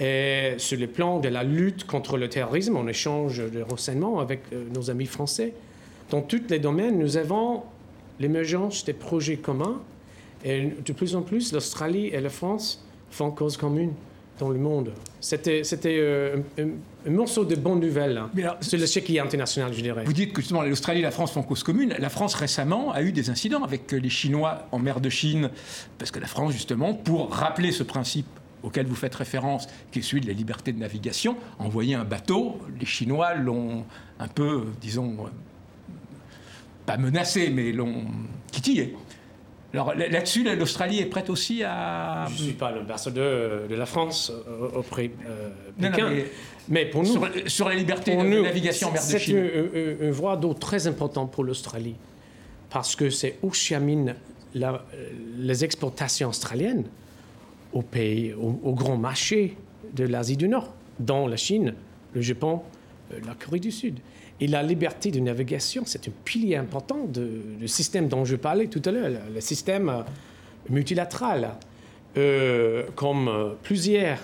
[0.00, 4.40] Et sur le plan de la lutte contre le terrorisme, en échange de renseignements avec
[4.52, 5.52] euh, nos amis français.
[6.10, 7.62] Dans tous les domaines, nous avons
[8.18, 9.80] l'émergence des projets communs.
[10.44, 13.92] Et de plus en plus, l'Australie et la France font cause commune
[14.38, 14.92] dans le monde.
[15.20, 18.30] C'était, c'était euh, un, morceau de bonnes nouvelles hein,
[18.60, 20.04] sur le chéquier international, je dirais.
[20.04, 21.94] Vous dites que justement l'Australie et la France font cause commune.
[21.98, 25.50] La France récemment a eu des incidents avec les Chinois en mer de Chine,
[25.98, 28.26] parce que la France justement, pour rappeler ce principe
[28.62, 32.04] auquel vous faites référence, qui est celui de la liberté de navigation, a envoyé un
[32.04, 32.58] bateau.
[32.80, 33.84] Les Chinois l'ont
[34.18, 35.28] un peu, disons, euh,
[36.86, 38.04] pas menacé, mais l'ont
[38.50, 38.96] titillé.
[39.74, 42.26] Alors là- là-dessus, là, l'Australie est prête aussi à...
[42.28, 46.10] Je ne suis pas l'ambassadeur de la France euh, auprès euh, Non, non, Pékin.
[46.10, 46.24] mais
[46.68, 49.36] mais pour nous, sur, sur la liberté de, nous, navigation en mer de c'est Chine.
[49.36, 51.96] une, une- une voie d'eau très importante pour l'Australie
[52.70, 54.14] parce que c'est où cheminent
[54.54, 54.84] la-
[55.36, 56.84] les exportations australiennes
[57.72, 59.56] au pays, au, au grand marché
[59.92, 61.74] de l'Asie du Nord, dont la Chine,
[62.14, 62.62] le Japon,
[63.12, 63.98] euh, la Corée du Sud.
[64.40, 68.82] Et la liberté de navigation, c'est un pilier important du système dont je parlais tout
[68.84, 70.02] à l'heure, le, le système euh,
[70.68, 71.56] multilatéral.
[72.16, 74.18] Euh, comme euh, plusieurs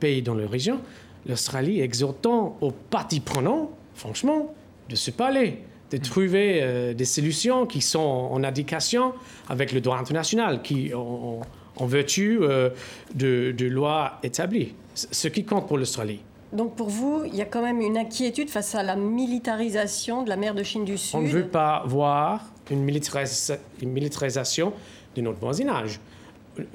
[0.00, 0.80] pays dans la région,
[1.26, 4.54] l'Australie exhortant aux parties prenantes, franchement,
[4.88, 5.58] de se parler,
[5.90, 9.12] de trouver euh, des solutions qui sont en indication
[9.48, 11.40] avec le droit international, qui en,
[11.86, 12.70] vertu euh,
[13.14, 14.74] de, de lois établies.
[14.94, 16.20] Ce qui compte pour l'Australie.
[16.54, 20.28] Donc pour vous, il y a quand même une inquiétude face à la militarisation de
[20.28, 21.18] la mer de Chine du Sud.
[21.18, 24.72] On ne veut pas voir une, militaris- une militarisation
[25.16, 25.98] de notre voisinage.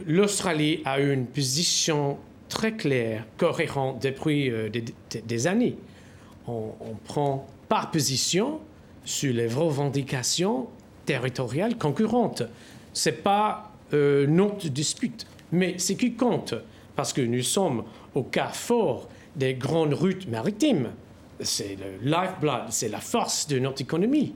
[0.06, 2.18] L'Australie a eu une position
[2.50, 4.70] très claire, cohérente depuis euh,
[5.26, 5.78] des, années.
[6.48, 8.60] On, on prend par position
[9.06, 10.68] sur les revendications
[11.06, 12.44] territoriales concurrentes.
[12.92, 16.54] Ce n'est pas euh, notre dispute, mais ce qui compte,
[16.98, 19.08] parce que nous sommes au carrefour
[19.40, 20.90] des grandes routes maritimes.
[21.42, 24.36] C'est le lifeblood, c'est la force de notre économie.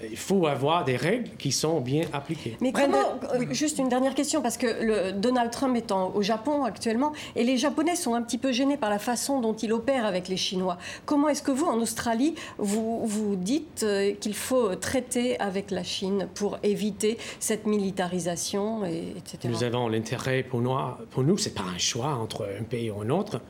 [0.00, 2.56] Il faut avoir des règles qui sont bien appliquées.
[2.60, 6.14] Mais Brenda, comment, euh, juste une dernière question, parce que le, Donald Trump est en-
[6.14, 9.54] au Japon actuellement, et les Japonais sont un petit peu gênés par la façon dont
[9.54, 10.78] il opère avec les Chinois.
[11.04, 15.82] Comment est-ce que vous, en Australie, vous, vous dites euh, qu'il faut traiter avec la
[15.82, 19.48] Chine pour éviter cette militarisation, et, etc.
[19.48, 20.76] Nous avons l'intérêt pour nous,
[21.10, 23.40] pour nous ce n'est pas un choix entre un pays et un autre.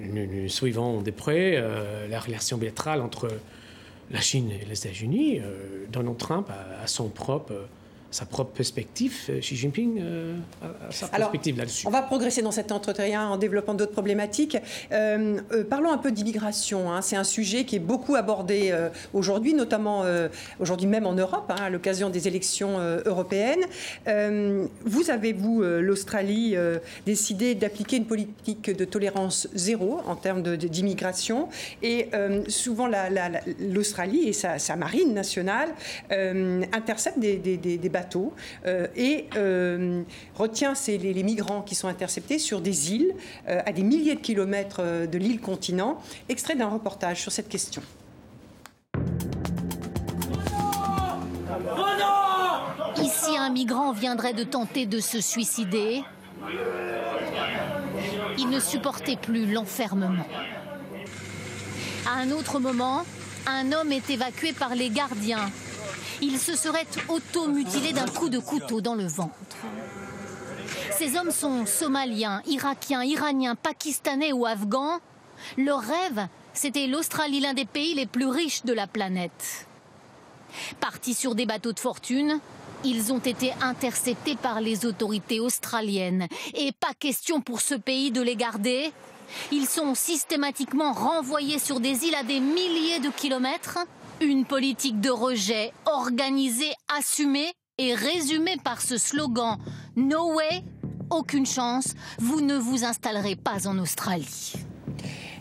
[0.00, 3.28] Nous, suivons de près euh, la relation bilatérale entre
[4.10, 5.40] la Chine et les États-Unis.
[5.40, 7.66] Euh, Donald Trump a, a son propre euh,
[8.14, 11.84] sa propre perspective, euh, Xi Jinping euh, a, a sa Alors, perspective là-dessus.
[11.88, 14.56] On va progresser dans cet entretien en développant d'autres problématiques.
[14.92, 16.92] Euh, euh, parlons un peu d'immigration.
[16.92, 17.02] hein.
[17.02, 18.72] C'est un sujet qui est beaucoup abordé
[19.12, 20.04] aujourd'hui, notamment
[20.60, 23.64] aujourd'hui même en Europe, hein, à l'occasion des élections européennes.
[24.84, 26.54] Vous avez, vous, l'Australie,
[27.06, 31.48] décidé d'appliquer une politique de tolérance zéro en termes d'immigration.
[31.82, 32.08] Et
[32.48, 35.70] souvent, la- la- la- l'Australie et sa, sa marine nationale
[36.72, 38.03] interceptent des, des- des- des bateaux
[38.66, 40.02] euh, et euh,
[40.34, 43.14] retient ces- les, les migrants qui sont interceptés sur des îles
[43.48, 46.00] euh, à des milliers de kilomètres de l'île continent.
[46.28, 47.82] Extrait d'un reportage sur cette question.
[52.96, 56.02] Ici, un migrant viendrait de tenter de se suicider.
[58.38, 60.26] Il ne supportait plus l'enfermement.
[62.06, 63.04] À un autre moment,
[63.46, 65.50] un homme est évacué par les gardiens.
[66.26, 69.34] Il se serait auto-mutilé d'un coup de couteau dans le ventre.
[70.96, 75.00] Ces hommes sont somaliens, irakiens, iraniens, pakistanais ou afghans.
[75.58, 79.66] Leur rêve, c'était l'Australie, l'un des pays les plus riches de la planète.
[80.80, 82.40] Partis sur des bateaux de fortune,
[82.84, 86.26] ils ont été interceptés par les autorités australiennes.
[86.54, 88.94] Et pas question pour ce pays de les garder.
[89.52, 93.78] Ils sont systématiquement renvoyés sur des îles à des milliers de kilomètres.
[94.26, 99.58] Une politique de rejet organisée, assumée et résumée par ce slogan
[99.96, 100.62] No way,
[101.10, 104.63] aucune chance, vous ne vous installerez pas en Australie.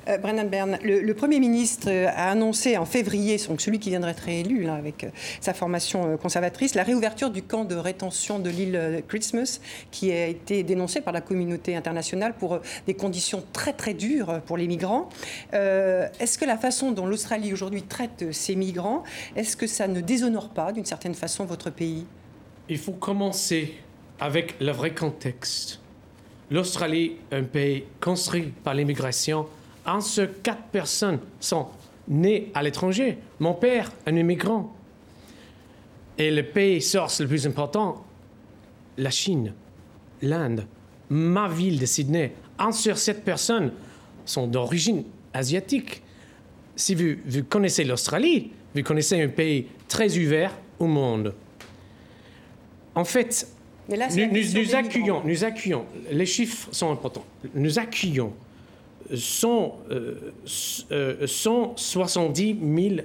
[0.09, 4.11] Euh, Brennan Byrne, le, Premier ministre euh, a annoncé en février, donc celui qui viendrait
[4.11, 8.49] être réélu avec euh, sa formation euh, conservatrice, la réouverture du camp de rétention de
[8.49, 9.59] l'île Christmas,
[9.91, 14.57] qui a été dénoncé par la communauté internationale pour des conditions très très dures pour
[14.57, 15.09] les migrants.
[15.53, 19.03] Est-ce que la façon dont l'Australie aujourd'hui traite ces migrants,
[19.35, 22.05] est-ce que ça ne déshonore pas d'une certaine façon votre pays?
[22.69, 23.73] Il faut commencer
[24.19, 25.79] avec le vrai contexte.
[26.51, 29.47] L'Australie, un pays construit par l'immigration,
[29.85, 31.67] un sur quatre personnes sont
[32.07, 33.17] nées à l'étranger.
[33.39, 34.75] Mon père, un immigrant.
[36.17, 38.05] Et le pays source le plus important,
[38.97, 39.53] la Chine,
[40.21, 40.67] l'Inde,
[41.09, 43.71] ma ville de Sydney, un sur sept personnes
[44.25, 46.01] sont d'origine asiatique.
[46.75, 51.33] Si vous, vous connaissez l'Australie, vous connaissez un pays très ouvert au monde.
[52.95, 53.47] En fait,
[53.89, 57.25] là, nous, accueillons, nous accueillons, les chiffres sont importants.
[57.55, 58.33] Nous accueillons
[59.15, 62.57] 100, euh, s- euh, 170
[62.89, 62.95] 000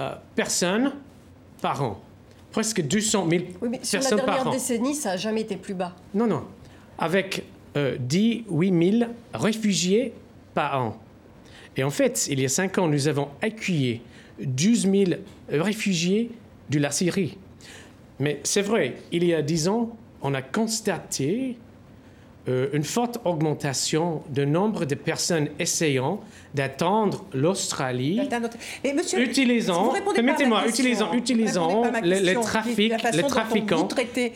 [0.00, 0.92] euh, personnes
[1.60, 2.00] par an.
[2.50, 4.52] Presque 200 000 Oui, mais sur la personnes par dernière an.
[4.52, 5.94] décennie, ça n'a jamais été plus bas.
[6.14, 6.44] Non, non.
[6.98, 7.44] Avec
[7.76, 10.12] euh, 18 000 réfugiés
[10.54, 10.96] par an.
[11.76, 14.02] Et en fait, il y a cinq ans, nous avons accueilli
[14.42, 15.04] 12 000
[15.50, 16.30] réfugiés
[16.68, 17.38] de la Syrie.
[18.20, 21.56] Mais c'est vrai, il y a dix ans, on a constaté
[22.48, 26.20] euh, une forte augmentation du nombre de personnes essayant
[26.54, 28.20] d'atteindre l'Australie.
[29.16, 33.88] Utilisant, permettez-moi, utilisant, utilisant les, trafics, les trafiquants,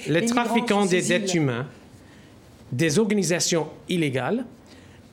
[0.07, 1.67] les des êtres humains,
[2.71, 4.45] des organisations illégales.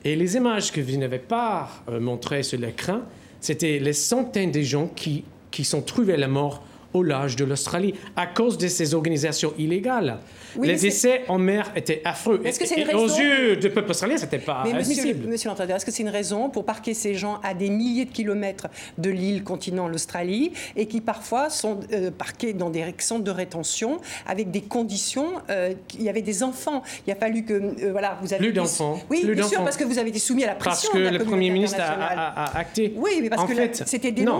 [0.04, 3.00] Et les images que vous n'avez pas euh, montrées sur l'écran,
[3.40, 6.62] c'était les centaines de gens qui, qui sont trouvés la mort
[6.94, 10.18] au large de l'Australie à cause de ces organisations illégales.
[10.56, 12.40] Oui, les essais en mer étaient affreux.
[12.44, 15.28] Est-ce que c'est une aux yeux du peuple australien, c'était pas Mais monsieur, admissible.
[15.28, 18.68] monsieur est-ce que c'est une raison pour parquer ces gens à des milliers de kilomètres
[18.98, 23.98] de l'île continent, l'Australie, et qui parfois sont euh, parqués dans des centres de rétention
[24.26, 26.82] avec des conditions euh, Il y avait des enfants.
[27.06, 29.76] Il a fallu que euh, voilà, vous avez Plus d'enfants, Oui, plus bien sûr, parce
[29.76, 31.80] que vous avez été soumis à la Parce pression que de la le Premier ministre
[31.80, 32.92] a, acté.
[32.96, 33.54] Oui, mais parce En que
[33.84, 34.38] c'était non.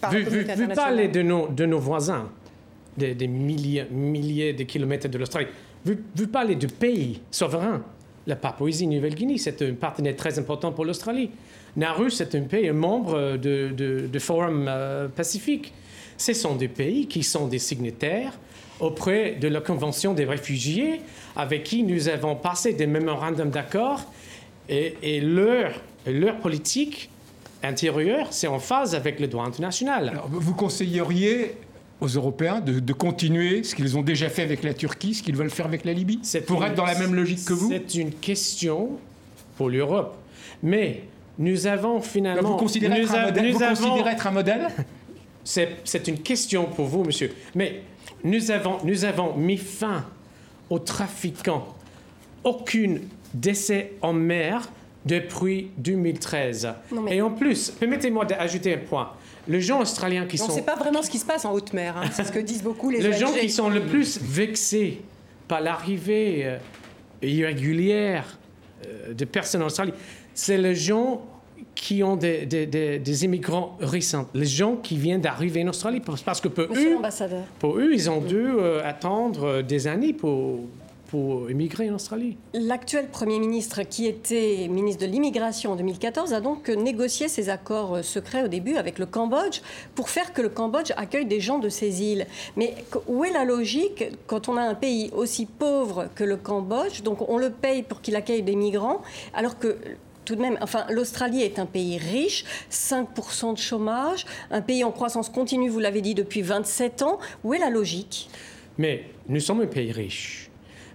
[0.00, 0.76] par la Vous, vous- communauté vous internationale.
[0.76, 2.28] parlez de nos, de nos voisins,
[2.96, 5.48] des, des milliers, milliers de kilomètres de l'Australie.
[5.84, 7.82] Vous parlez de pays souverains.
[8.26, 11.30] La Papouasie-Nouvelle-Guinée, c'est un partenaire très important pour l'Australie.
[11.76, 15.72] Nauru, c'est un pays, un membre de, de, de Forum euh, Pacifique.
[16.18, 18.32] Ce sont des pays qui sont des signataires
[18.80, 21.00] auprès de la Convention des réfugiés,
[21.36, 24.04] avec qui nous avons passé des mémorandums d'accord,
[24.68, 25.72] et, et leur,
[26.06, 27.10] leur politique
[27.62, 30.10] intérieure, c'est en phase avec le droit international.
[30.10, 31.56] Alors, vous conseilleriez
[32.00, 35.34] aux Européens de, de continuer ce qu'ils ont déjà fait avec la Turquie, ce qu'ils
[35.36, 37.70] veulent faire avec la Libye Pour une- être dans la même logique que vous?
[37.70, 38.90] C'est une question
[39.56, 40.16] pour l'Europe.
[40.62, 41.02] Mais
[41.38, 42.50] nous avons finalement...
[42.50, 44.68] Vous considérez, nous être un a- modèle, nous vous avons- considérez être un modèle?
[45.42, 47.32] C'est c'est une question pour vous, monsieur.
[47.54, 47.82] Mais
[48.22, 50.04] nous avons, nous avons mis fin
[50.70, 51.74] aux trafiquants.
[52.44, 53.00] Aucune
[53.34, 54.68] décès en mer
[55.08, 56.68] depuis 2013.
[56.92, 59.10] Non, mais- Et en plus, permettez-moi d'ajouter un point.
[59.48, 61.52] les gens australiens qui On ne sont sait pas vraiment ce qui se passe en
[61.52, 61.96] haute mer.
[61.96, 62.08] hein.
[62.12, 65.00] C'est ce que disent beaucoup les les gens qui sont le plus vexés
[65.48, 66.58] par l'arrivée euh,
[67.22, 68.38] irrégulière
[68.86, 69.94] euh, de personnes en Australie,
[70.34, 71.22] c'est les gens
[71.74, 76.00] qui ont des, des- des- des immigrants récents, les gens qui viennent d'arriver en Australie,
[76.24, 76.98] parce que pour Monsieur eux,
[77.58, 80.60] pour eux, ils ont dû euh, attendre des années pour,
[81.08, 82.36] pour immigrer en Australie.
[82.54, 87.96] L'actuel Premier ministre, qui était ministre de l'immigration en 2014, a donc négocié ces accords
[87.96, 89.60] euh, secrets au début avec le Cambodge
[89.94, 92.26] pour faire que le Cambodge accueille des gens de ces îles.
[92.56, 92.74] Mais
[93.08, 97.28] où est la logique quand on a un pays aussi pauvre que le Cambodge Donc
[97.28, 99.02] on le paye pour qu'il accueille des migrants,
[99.34, 99.78] alors que
[100.26, 104.92] tout de même, enfin, l'Australie est un pays riche, 5% de chômage, un pays en
[104.92, 107.18] croissance continue, vous l'avez dit, depuis 27 ans.
[107.44, 108.28] Où est la logique?
[108.76, 110.47] Mais nous sommes un pays riche.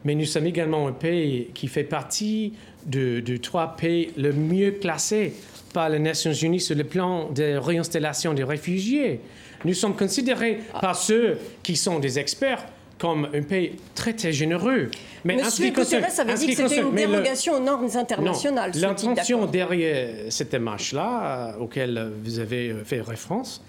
[0.06, 2.54] Mais nous sommes également un pays qui fait partie
[2.86, 5.34] de, de trois pays le mieux classés
[5.74, 9.22] par les Nations Unies sur le plan de réinstallation des réfugiés.
[9.66, 12.66] Nous sommes considérés par ceux qui sont des experts
[13.00, 14.90] comme un pays très très généreux.
[15.26, 18.72] Mais Monsieur Guterres avait dit que c'était une le- dérogation aux normes internationales.
[18.76, 23.64] l'intention derrière cette démarche-là, euh, auquel vous avez euh, fait référence,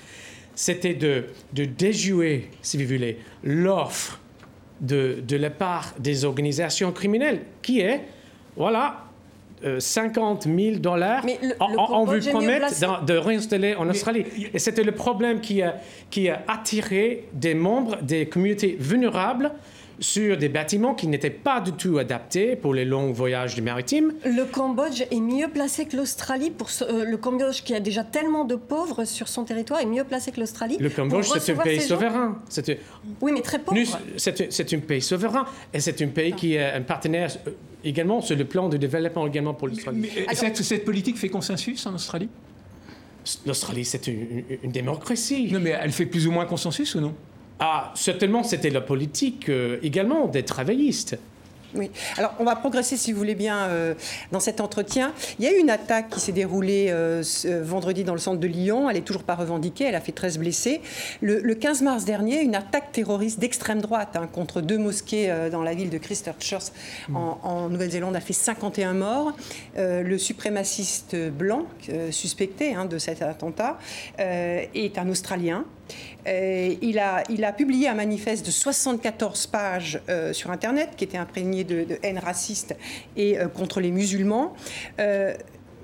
[0.55, 4.21] c'était de, de déjouer, si vous voulez, l'offre
[4.85, 8.03] de, de la part des organisations criminelles, qui est,
[8.57, 9.05] voilà,
[9.65, 11.25] euh, 50 000 dollars,
[11.59, 14.25] on, veut promettre de réinstaller en Australie.
[14.53, 15.77] Et c'était le problème qui a,
[16.11, 19.53] qui a attiré des membres des communautés vulnérables
[20.01, 24.13] sur des bâtiments qui n'étaient pas du tout adaptés pour les longs voyages du maritime.
[24.25, 28.03] Le Cambodge est mieux placé que l'Australie pour ce- euh, le Cambodge qui a déjà
[28.05, 30.77] tellement de pauvres sur son territoire est mieux placé que l'Australie.
[30.81, 32.39] Le Cambodge, c'est un pays souverain.
[32.49, 32.75] C'est un-
[33.21, 33.79] Oui, mais très pauvre.
[34.17, 37.51] C'est c'est un pays souverain et c'est un pays qui est un partenaire euh,
[37.85, 39.99] également sur le plan de développement également pour l'Australie.
[40.01, 42.29] Mais, euh, cette, cette politique fait consensus en Australie?
[43.47, 45.51] L'Australie, c'est une, une- une démocratie.
[45.53, 47.15] Non, mais elle fait plus ou moins consensus ou non?
[47.61, 51.17] Ah, certainement, c'était la politique euh, également des travaillistes.
[51.77, 51.91] Oui.
[52.19, 53.95] Alors, on va progresser, si vous voulez bien, euh,
[54.31, 55.13] dans cet entretien.
[55.41, 58.39] Il y a eu une attaque qui s'est déroulée euh, ce- vendredi dans le centre
[58.39, 58.89] de Lyon.
[58.89, 59.83] Elle n'est toujours pas revendiquée.
[59.87, 60.81] Elle a fait 13 blessés.
[61.21, 65.51] Le, le 15 mars dernier, une attaque terroriste d'extrême droite hein, contre deux mosquées euh,
[65.51, 66.71] dans la ville de Christchurch
[67.13, 69.33] en, en Nouvelle-Zélande a fait 51 morts.
[69.77, 71.67] Le suprémaciste blanc
[72.13, 73.79] suspecté hein, de cet attentat
[74.19, 75.65] est un Australien.
[76.27, 81.65] Euh, il, a, publié un manifeste de 74 pages euh, sur Internet qui était imprégné
[81.65, 82.75] de, haine raciste
[83.17, 84.55] et euh, contre les musulmans.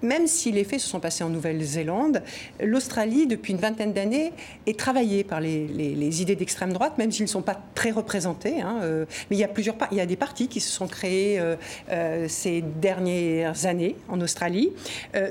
[0.02, 2.22] Même si les faits se sont passés en Nouvelle-Zélande,
[2.58, 4.32] l'Australie, depuis une vingtaine d'années,
[4.66, 8.62] est travaillée par les, idées d'extrême droite, même s'ils ne sont pas très représentés.
[8.62, 11.38] hein, mais il y a plusieurs, il y a des partis qui se sont créés
[12.28, 14.72] ces dernières années en Australie.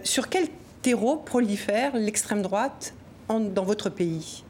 [0.04, 0.46] Sur quel
[0.84, 2.94] terreau prolifère l'extrême droite
[3.28, 4.44] dans votre pays?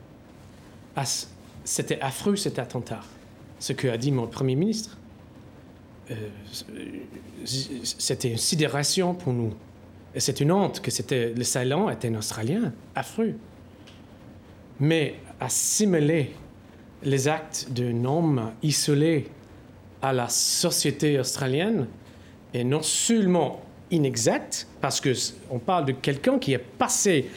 [1.63, 3.01] C'était affreux cet attentat,
[3.59, 4.97] ce que a dit mon Premier ministre.
[6.11, 6.15] Euh,
[7.45, 9.53] c- c'était une sidération pour nous.
[10.15, 13.35] Et c'est une honte que c'était, le salon était un Australien, affreux.
[14.79, 16.31] Mais assimiler
[17.03, 19.27] les actes d'un homme isolé
[20.01, 21.87] à la société australienne
[22.53, 27.29] est non seulement inexact, parce qu'on parle de quelqu'un qui a passé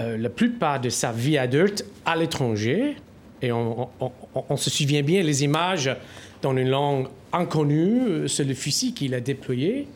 [0.00, 2.96] euh, la plupart de sa vie adulte à l'étranger,
[3.42, 5.90] et on, on- on- on se souvient bien les images
[6.42, 9.86] dans une langue inconnue, euh, c'est le fusil qu'il a déployé,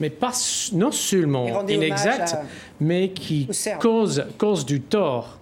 [0.00, 0.32] mais pas
[0.72, 2.42] non seulement inexact, à-
[2.80, 3.48] mais qui
[4.38, 5.38] cause du tort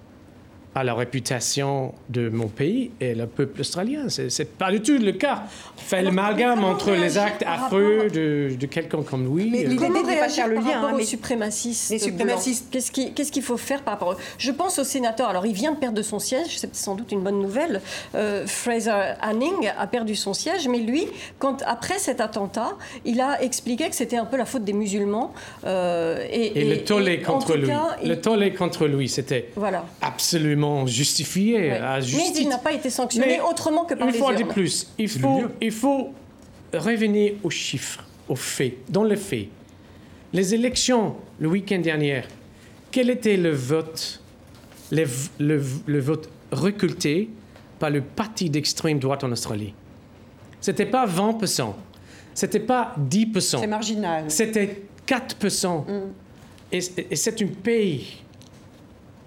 [0.74, 4.06] à la réputation de mon pays et le peuple australien.
[4.08, 5.42] C'est pas du tout le cas.
[5.76, 9.50] On fait l'amalgame entre les actes affreux de, de quelqu'un comme lui.
[9.50, 13.12] Mais euh, l'idée n'est pas faire le lien, hein, mais- suprémacistes les suprémacistes- Qu'est-ce qui-
[13.12, 15.28] qu'est-ce qu'il faut faire par rapport Je pense au sénateur.
[15.28, 16.58] Alors, il vient de perdre son siège.
[16.58, 17.80] C'est sans doute une bonne nouvelle.
[18.14, 21.06] Euh, Fraser Anning a perdu son siège, mais lui,
[21.40, 22.72] quand après cet attentat,
[23.04, 25.32] il a expliqué que c'était un peu la faute des musulmans.
[25.64, 29.84] euh, et, Et, le tollé contre lui, cas, il- le tollé contre lui, c'était Voilà.
[30.00, 34.34] absolument justifié, Mais il n'a pas été sanctionné Mais autrement que par une les fois
[34.34, 34.52] de urnes.
[34.52, 36.12] plus, il faut, il faut
[36.72, 39.48] revenir aux chiffres, aux faits, dans les faits.
[40.32, 42.22] Les élections le week-end dernier,
[42.90, 44.20] quel était le vote,
[44.92, 47.28] le, v- le v- le vote reculté
[47.78, 49.74] par le parti d'extrême droite en Australie?
[50.60, 51.72] C'était pas 20%,
[52.34, 53.60] c'était pas 10%.
[53.60, 54.24] C'est marginal.
[54.30, 55.84] C'était 4%.
[56.72, 56.78] Et,
[57.10, 58.18] et c'est un pays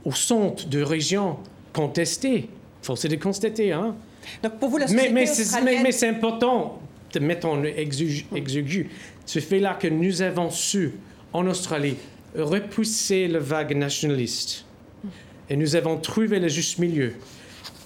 [0.06, 1.38] au centre de régions
[1.74, 2.50] contestées.
[2.82, 3.72] Force est de constater.
[3.72, 3.96] Hein?
[4.42, 5.92] Donc pour vous, la Mais, société mais, c'est, mais- australienne...
[5.92, 6.82] c'est important
[7.14, 8.90] de mettre en exigu
[9.26, 10.94] ce fait-là que nous avons su,
[11.32, 11.96] en Australie,
[12.36, 14.66] repousser la vague nationaliste.
[15.50, 17.14] Et nous avons trouvé le juste milieu,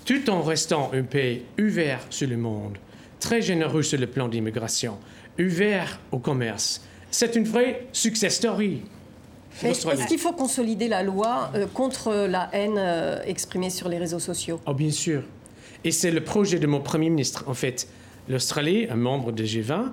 [0.05, 2.77] tout en restant un pays ouvert sur le monde,
[3.19, 4.97] très généreux sur le plan d'immigration,
[5.39, 6.81] ouvert au commerce.
[7.11, 8.81] C'est une vraie success story.
[9.63, 14.19] Est-ce qu'il faut consolider la loi euh, contre la haine euh, exprimée sur les réseaux
[14.19, 14.59] sociaux?
[14.65, 15.23] Oh, bien sûr.
[15.83, 17.43] Et c'est le projet de mon Premier ministre.
[17.47, 17.87] En fait,
[18.29, 19.89] l'Australie, un membre de G20,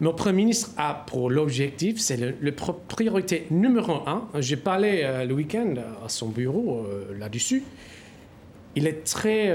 [0.00, 2.18] mon Premier ministre a pour l'objectif, c'est
[2.54, 4.28] pro- priorité numéro un.
[4.40, 6.86] J'ai parlé euh, le week-end à son bureau
[7.18, 7.62] là-dessus.
[8.74, 9.54] Il est très,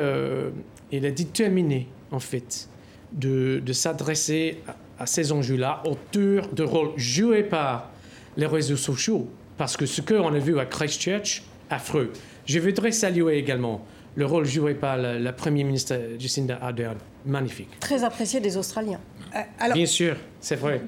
[0.92, 2.68] il est déterminé, en fait,
[3.14, 7.92] de, de s'adresser à, à ces enjeux-là autour de rôle joué par
[8.36, 9.30] les réseaux sociaux.
[9.62, 12.12] Parce que ce qu'on a vu à Christchurch, affreux.
[12.48, 13.86] Je voudrais saluer également
[14.16, 16.98] le rôle joué par la, la Première ministre Jacinda Ardern.
[17.28, 17.70] Magnifique.
[17.80, 19.00] Très apprécié des Australiens.
[19.36, 20.82] Euh, alors, Bien sûr, c'est vrai.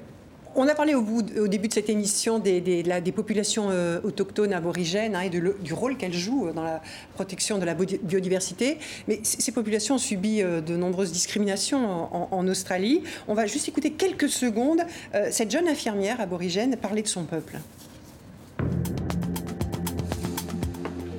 [0.56, 3.12] On a parlé au, bout, au début de cette émission des, des- de la- des
[3.12, 6.82] populations euh, autochtones aborigènes hein, et de le- du rôle qu'elles jouent dans la
[7.14, 8.80] protection de la biodiversité.
[9.08, 13.04] Mais ces populations ont subi euh, de nombreuses discriminations en, en- en Australie.
[13.28, 14.82] On va juste écouter quelques secondes
[15.14, 17.58] euh, cette jeune infirmière aborigène parler de son peuple.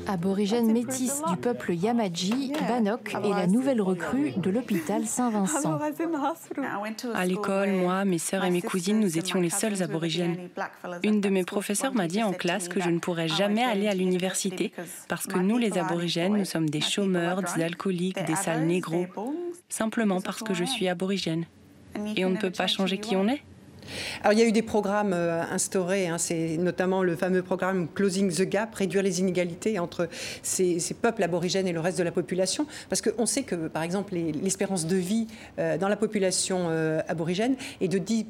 [0.06, 5.78] Aborigène métisse du peuple Yamadji, Bannock est la nouvelle recrue de l'hôpital Saint-Vincent.
[7.14, 10.50] À l'école, moi, mes sœurs et mes cousines, nous étions les seuls aborigènes.
[11.02, 13.94] Une de mes professeurs m'a dit en classe que je ne pourrais jamais aller à
[13.94, 14.72] l'université
[15.08, 19.06] parce que nous, les aborigènes, nous sommes des chômeurs, des alcooliques, des sales négros,
[19.68, 21.44] simplement parce que je suis aborigène.
[22.16, 23.42] Et on ne peut pas changer qui on est.
[24.22, 27.88] Alors, il y a eu des programmes euh, instaurés, hein, c'est notamment le fameux programme
[27.94, 30.08] Closing the Gap, réduire les inégalités entre
[30.42, 32.66] ces, peuples aborigènes et le reste de la population.
[32.88, 35.26] Parce qu'on sait que, par exemple, les- l'espérance de vie
[35.58, 38.26] euh, dans la population euh, aborigène est de 10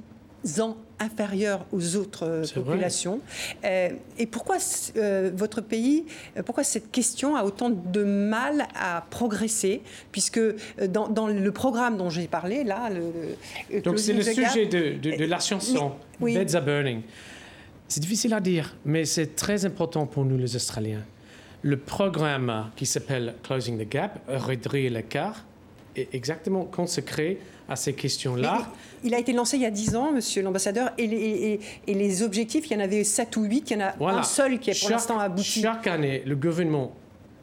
[0.61, 3.21] ans inférieure aux autres euh, populations.
[3.65, 4.57] Euh, et pourquoi
[4.97, 6.05] euh, votre pays,
[6.47, 9.83] pourquoi cette question a autant de mal à progresser?
[10.13, 10.41] Puisque
[10.89, 13.03] dans, dans le programme dont j'ai parlé, là, le,
[13.73, 16.35] le Donc c'est le sujet de, de- de la chanson, Oui.
[16.37, 17.03] Beds are Burning.
[17.89, 21.03] C'est difficile à dire, mais c'est très important pour nous les Australiens.
[21.63, 25.45] Le programme qui s'appelle Closing the Gap, réduire l'écart,
[25.97, 27.39] est exactement consacré
[27.69, 28.67] à ces questions-là.
[29.03, 31.95] Il a été lancé il y a 10 ans, monsieur l'ambassadeur, et les, et- et
[31.95, 34.19] les objectifs, il y en avait 7 ou 8, il y en a Voilà.
[34.19, 35.61] un seul qui est pour l'instant abouti.
[35.62, 36.95] Chaque année, le gouvernement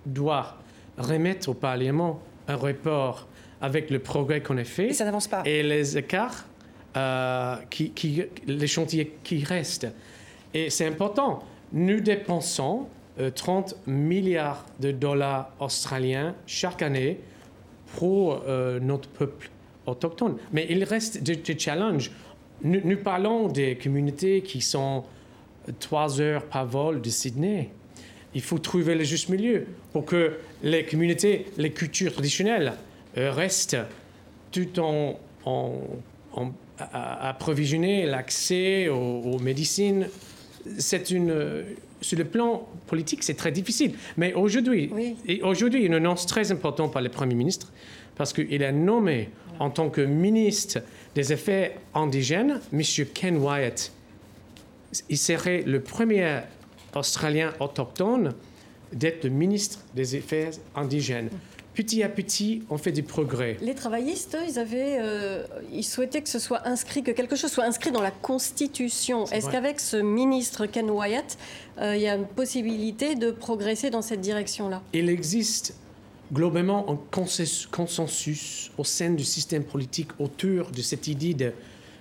[0.06, 0.58] doit
[0.98, 3.28] remettre au Parlement un rapport
[3.62, 5.44] avec le progrès qu'on a fait Et ça n'avance pas.
[5.46, 6.46] et les écarts,
[6.98, 9.88] euh, qui, qui- les chantiers qui restent.
[10.54, 11.44] Et c'est important.
[11.72, 12.88] Nous dépensons
[13.20, 17.20] euh, 30 milliards de dollars australiens chaque année
[17.98, 19.50] pour euh, notre peuple
[19.86, 20.38] autochtone.
[20.52, 22.12] Mais il reste des, des challenges.
[22.64, 25.04] Nous, nous parlons des communautés qui sont
[25.80, 27.70] trois heures par vol de Sydney.
[28.34, 32.74] Il faut trouver le juste milieu pour que les communautés, les cultures traditionnelles
[33.18, 33.78] euh, restent
[34.52, 35.74] tout en, en,
[36.94, 40.08] approvisionner l'accès aux, aux médecines.
[40.78, 41.64] C'est une,
[42.02, 43.94] sur le plan politique, c'est très difficile.
[44.18, 45.16] Mais aujourd'hui, Oui.
[45.44, 47.72] aujourd'hui, une annonce très importante par le Premier ministre,
[48.16, 49.30] parce qu'il a nommé
[49.62, 50.80] en tant que ministre
[51.14, 52.82] des Affaires indigènes, M.
[53.14, 53.92] Ken Wyatt.
[55.08, 56.40] Il serait le premier
[56.96, 58.34] Australien autochtone
[58.92, 61.30] d'être le ministre des Affaires indigènes.
[61.76, 63.56] Petit à petit, on fait du progrès.
[63.62, 67.64] Les travaillistes, ils avaient, euh, ils souhaitaient que ce soit inscrit, que quelque chose soit
[67.64, 69.26] inscrit dans la Constitution.
[69.28, 71.38] Est-ce qu'avec ce ministre Ken Wyatt,
[71.78, 74.82] euh, il y a une possibilité de progresser dans cette direction-là?
[74.92, 75.76] Il existe
[76.34, 76.98] globalement un
[77.70, 81.52] consensus, au sein du système politique autour de cette idée de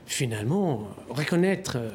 [0.06, 1.90] finalement reconnaître euh,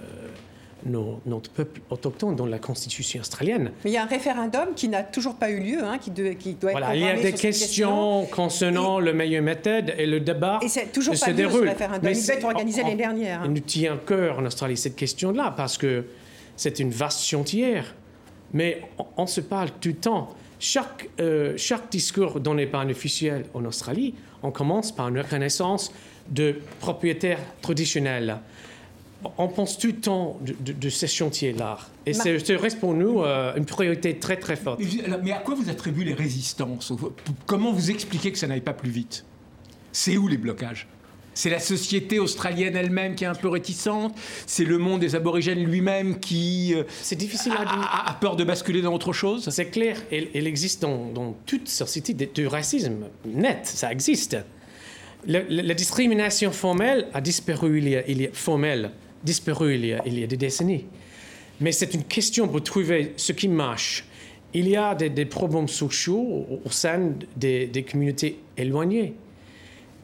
[0.86, 3.72] nos- notre peuple autochtone dans la Constitution australienne.
[3.84, 6.30] Mais il y a un référendum qui n'a toujours pas eu lieu, hein, qui, de-
[6.34, 10.20] qui doit être Voilà, il y a des questions concernant le meilleure méthode et le
[10.20, 12.02] débat Et c'est toujours se pas lieu, ce référendum.
[12.04, 13.46] Mais Il devait être organisé l'année dernière, hein.
[13.48, 16.06] Il nous tient cœur en Australie cette question-là parce que
[16.56, 17.96] c'est une vaste chantière.
[18.54, 20.30] Mais on, on se parle tout le temps.
[20.60, 25.92] Chaque, euh, chaque discours donné par un officiel en Australie, on commence par une reconnaissance
[26.30, 28.38] de propriétaires traditionnels.
[29.38, 31.78] On pense tout le temps de, de- de ces chantiers-là?
[32.06, 32.30] Et ça
[32.62, 34.80] reste pour nous euh, une priorité très très forte.
[34.80, 36.94] Mais, vous- alors, mais à quoi vous attribuez les résistances?
[37.46, 39.26] Comment vous expliquez que ça n'aille pas plus vite?
[39.92, 40.88] C'est où les blocages?
[41.36, 44.16] C'est la société australienne elle-même qui est un peu réticente
[44.48, 48.36] C'est le monde des aborigènes lui-même qui euh, C'est difficile a, à a- a peur
[48.38, 52.48] de basculer dans autre chose C'est clair, il, il existe dans, dans toute société du
[52.48, 54.38] racisme net, ça existe.
[55.28, 58.92] Le- le- la discrimination formelle a disparu il y a, il y a- formelle,
[59.24, 60.86] disparu il y a, il y a des décennies.
[61.60, 64.06] Mais c'est une question pour trouver ce qui marche.
[64.54, 66.18] il y a des, des problèmes sociaux
[66.50, 69.14] au, au sein des, des communautés éloignées.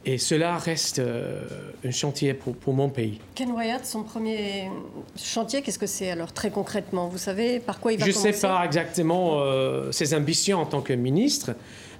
[0.03, 1.43] Et cela reste euh,
[1.85, 3.19] un chantier pour, pour mon pays.
[3.35, 4.69] Ken Wyatt, son premier
[5.15, 8.15] chantier, qu'est-ce que c'est alors très concrètement Vous savez par quoi il va Je ne
[8.15, 11.51] commencer sais pas exactement euh, ses ambitions en tant que ministre,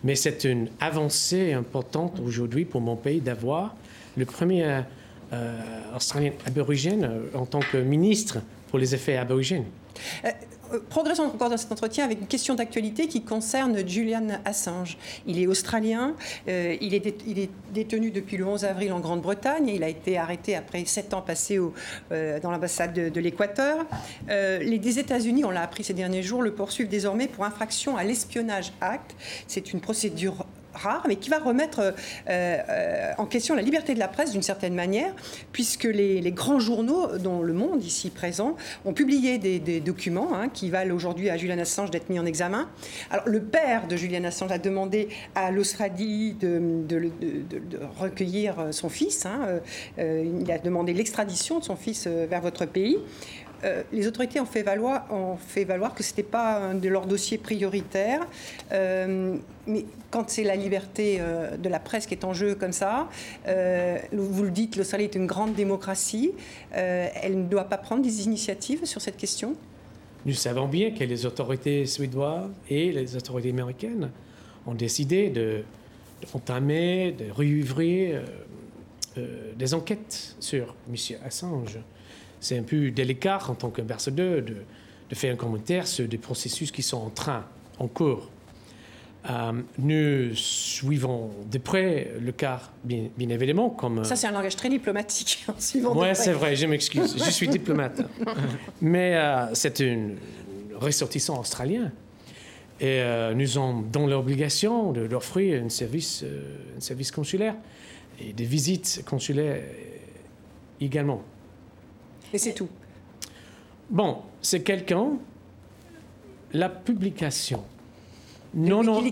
[0.04, 3.76] mais c'est une avancée importante aujourd'hui pour mon pays d'avoir
[4.18, 4.82] le premier
[5.32, 5.60] euh,
[5.96, 8.40] Australien aborigène en tant que ministre
[8.70, 9.66] pour les effets aborigènes.
[10.90, 14.98] Progressons encore dans cet entretien avec une question d'actualité qui concerne Julian Assange.
[15.26, 16.16] Il est australien,
[16.48, 19.68] euh, il, est détenu depuis le 11 avril en Grande-Bretagne.
[19.68, 21.60] Il a été arrêté après sept ans passés
[22.12, 23.86] euh, dans l'ambassade de, l'Équateur.
[24.30, 28.04] Euh, les États-Unis, on l'a appris ces derniers jours, le poursuivent désormais pour infraction à
[28.04, 29.16] l'espionnage Act.
[29.48, 31.92] C'est une procédure rare, mais qui va remettre euh,
[32.30, 35.14] euh, en question la liberté de la presse d'une certaine manière,
[35.52, 38.56] puisque les, grands journaux, dont Le Monde ici présent,
[38.86, 42.70] ont publié des, documents hein, qui valent aujourd'hui à Julian Assange d'être mis en examen.
[43.10, 47.12] Alors le père de Julian Assange a demandé à l'Australie de,
[48.00, 49.26] recueillir euh, son fils.
[49.26, 49.60] hein,
[49.98, 52.98] il a demandé l'extradition de son fils vers votre pays.
[53.64, 55.06] Euh, les autorités ont fait valoir,
[55.96, 58.28] que ce n'était pas un de leurs dossiers prioritaires.
[58.72, 59.36] Euh,
[59.68, 63.08] mais quand c'est la liberté euh, de la presse qui est en jeu comme ça,
[63.46, 66.32] vous le dites, l'Australie est une grande démocratie.
[66.72, 69.56] Elle ne doit pas prendre des initiatives sur cette question?
[70.24, 74.12] Nous savons bien que les autorités suédoises et les autorités américaines
[74.68, 75.64] ont décidé de,
[76.22, 78.26] de réouvrir euh,
[79.18, 80.96] euh, des enquêtes sur M.
[81.26, 81.80] Assange.
[82.42, 84.56] C'est un peu délicat en tant qu'ambassadeur de,
[85.10, 87.46] de faire un commentaire sur des processus qui sont en train,
[87.80, 88.30] en cours.
[89.30, 94.04] Euh, nous suivons de près le cas, bien, bien évidemment, comme...
[94.04, 95.46] Ça, c'est un langage très diplomatique.
[95.48, 97.24] en suivant Oui, c'est vrai, je m'excuse.
[97.24, 98.02] Je suis diplomate.
[98.82, 100.12] Mais euh, c'est un
[100.76, 101.92] ressortissant australien.
[102.80, 106.26] Et euh, nous sommes dans l'obligation de d'offrir un service,
[106.76, 107.54] un service consulaire
[108.20, 109.62] et des visites consulaires
[110.80, 111.22] également.
[112.34, 112.70] Et c'est tout.
[113.90, 115.14] Bon, c'est quelqu'un.
[116.54, 117.64] La publication
[118.54, 119.04] non, non, hein,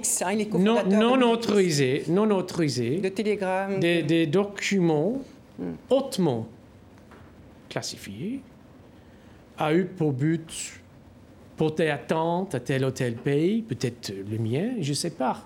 [0.60, 1.34] non, non Wikileaks.
[1.34, 3.80] autorisé, non autorisé, De Telegram.
[3.80, 5.22] des, des documents
[5.58, 5.74] Hmm.
[5.90, 6.48] hautement
[7.70, 8.40] classifiés
[9.58, 10.80] a eu pour but
[11.58, 15.44] porter attente à tel ou tel pays, peut-être le mien, je ne sais pas.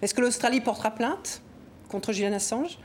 [0.00, 1.42] Est-ce que l'Australie portera plainte
[1.90, 2.78] contre Julian Assange?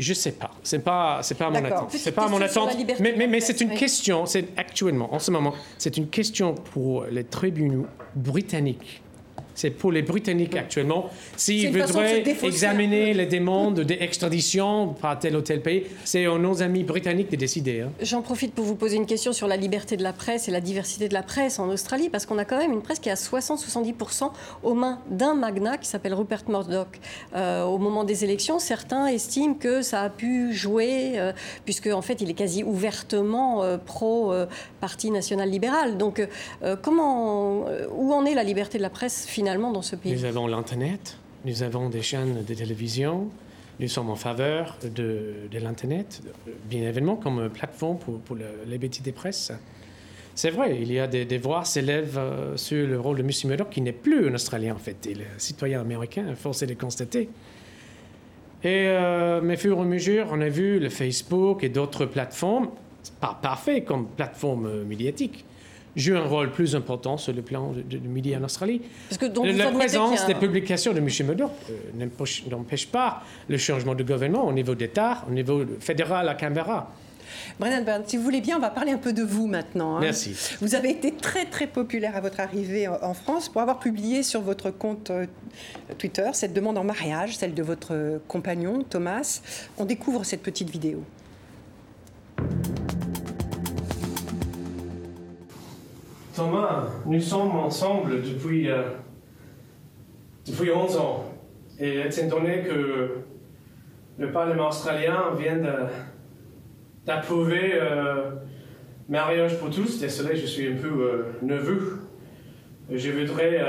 [0.00, 0.50] Je ne sais pas.
[0.62, 1.90] C'est pas, c'est pas mon attente.
[1.92, 2.76] C'est pas mon attente.
[3.00, 3.76] Mais, c'est une oui.
[3.76, 4.26] question.
[4.26, 9.02] C'est actuellement, en ce moment, c'est une question pour les tribunaux britanniques.
[9.60, 11.10] C'est pour les Britanniques actuellement.
[11.36, 16.82] S'ils voudraient examiner les demandes d'extradition par tel ou tel pays, c'est aux nos amis
[16.82, 17.82] britanniques de décider.
[17.82, 17.90] hein.
[18.00, 20.62] J'en profite pour vous poser une question sur la liberté de la presse et la
[20.62, 23.12] diversité de la presse en Australie, parce qu'on a quand même une presse qui est
[23.12, 24.30] à 60-70%
[24.62, 26.98] aux mains d'un magnat qui s'appelle Rupert Murdoch.
[27.36, 31.32] Euh, au moment des élections, certains estiment que ça a pu jouer, euh,
[31.66, 35.98] puisque en fait il est quasi ouvertement euh, pro-parti national libéral.
[35.98, 36.26] Donc
[36.62, 39.49] euh, comment, euh, où en est la liberté de la presse finalement?
[40.12, 43.28] Nous avons l'Internet, nous avons des chaînes de télévision,
[43.78, 46.20] nous sommes en faveur de, l'Internet,
[46.68, 49.52] bien évidemment, comme plateforme pour, pour le- la liberté des presses.
[50.34, 53.30] C'est vrai, il y a des, des voix s'élèvent euh, sur le rôle de M.
[53.46, 56.66] Murdoch, qui n'est plus un Australien, en fait, il est un citoyen américain, force est
[56.66, 57.28] de constater.
[58.62, 62.68] Et, euh, mais fur et à mesure, on a vu le Facebook et d'autres plateformes,
[63.20, 65.44] pas parfait comme plateforme euh, médiatique,
[65.96, 68.82] jouent un rôle plus important sur le plan de médias en Australie.
[69.08, 71.08] Parce que donc, la présence a des publications de M.
[71.26, 72.06] Murdoch euh,
[72.50, 76.92] n'empêche- pas le changement de gouvernement au niveau d'État, au niveau fédéral à Canberra.
[77.58, 79.96] Brennan Byrne, si vous voulez bien, on va parler un peu de vous maintenant.
[79.96, 80.00] hein.
[80.00, 80.34] Merci.
[80.60, 84.22] Vous avez été très très populaire à votre arrivée en en France pour avoir publié
[84.22, 85.26] sur votre compte euh,
[85.98, 89.40] Twitter cette demande en mariage, celle de votre euh, compagnon Thomas.
[89.78, 91.02] On découvre cette petite vidéo.
[97.06, 98.82] Nous sommes ensemble depuis, euh,
[100.46, 101.24] depuis 11 ans.
[101.78, 103.16] Et étant donné que
[104.18, 105.58] le Parlement australien vient
[107.04, 108.30] d'approuver euh,
[109.08, 111.98] mariage pour tous, désolé, je suis un peu euh, nerveux.
[112.90, 113.60] Je voudrais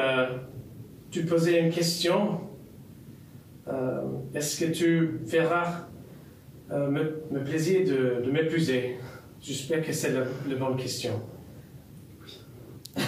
[1.12, 2.42] te poser une question.
[4.34, 5.88] Est-ce que tu feras
[6.72, 8.98] me, plaisir de, de m'épouser?
[9.40, 11.22] J'espère que c'est la bonne question.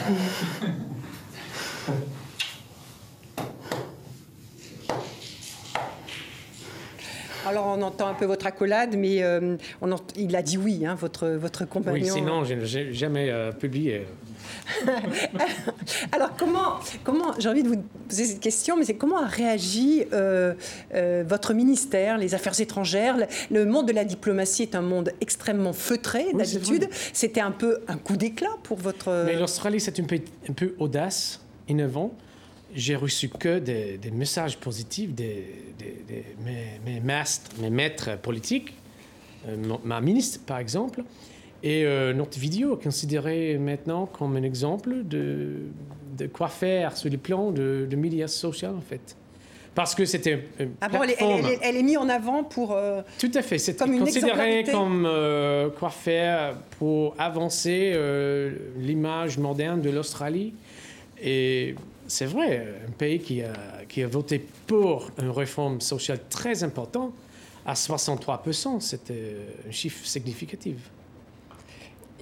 [7.45, 10.95] Alors on entend un peu votre accolade, mais euh, on il a dit oui, hein,
[10.95, 12.01] votre, votre compagnon.
[12.01, 14.07] Oui, sinon, je n'ai jamais euh, publié.
[16.11, 20.03] Alors comment, comment j'ai envie de vous poser cette question, mais c'est comment a réagi
[20.14, 20.53] euh,
[20.93, 23.18] euh, votre ministère, les Affaires étrangères?
[23.18, 26.89] Le, le monde de la diplomatie est un monde extrêmement feutré Oui, d'habitude.
[27.14, 29.24] C'était un peu un coup d'éclat pour votre.
[29.26, 32.14] Mais l'Australie, c'est un peu, un peu audace, innovant.
[32.76, 35.45] J'ai reçu que des, des messages positifs des-
[36.43, 38.74] mes, mes maîtres, mes maîtres politiques,
[39.47, 41.03] euh, ma ministre par exemple.
[41.64, 45.53] Et euh, notre vidéo est considérée maintenant comme un exemple de,
[46.18, 49.16] de quoi faire sur le plan de, de médias sociaux en fait.
[49.74, 51.97] Parce que c'était une Ah bon, elle, est- elle- plateforme- elle est- elle est mise
[51.97, 52.74] en avant pour.
[52.74, 53.57] euh, tout à fait.
[53.86, 60.53] Une considéré comme euh, quoi faire pour avancer euh, l'image moderne de l'Australie.
[61.24, 61.74] Et
[62.07, 63.53] c'est vrai, un pays qui a,
[63.88, 67.14] qui a voté pour une réforme sociale très importante,
[67.66, 69.38] à 63%, c'était
[69.68, 70.76] un chiffre significatif.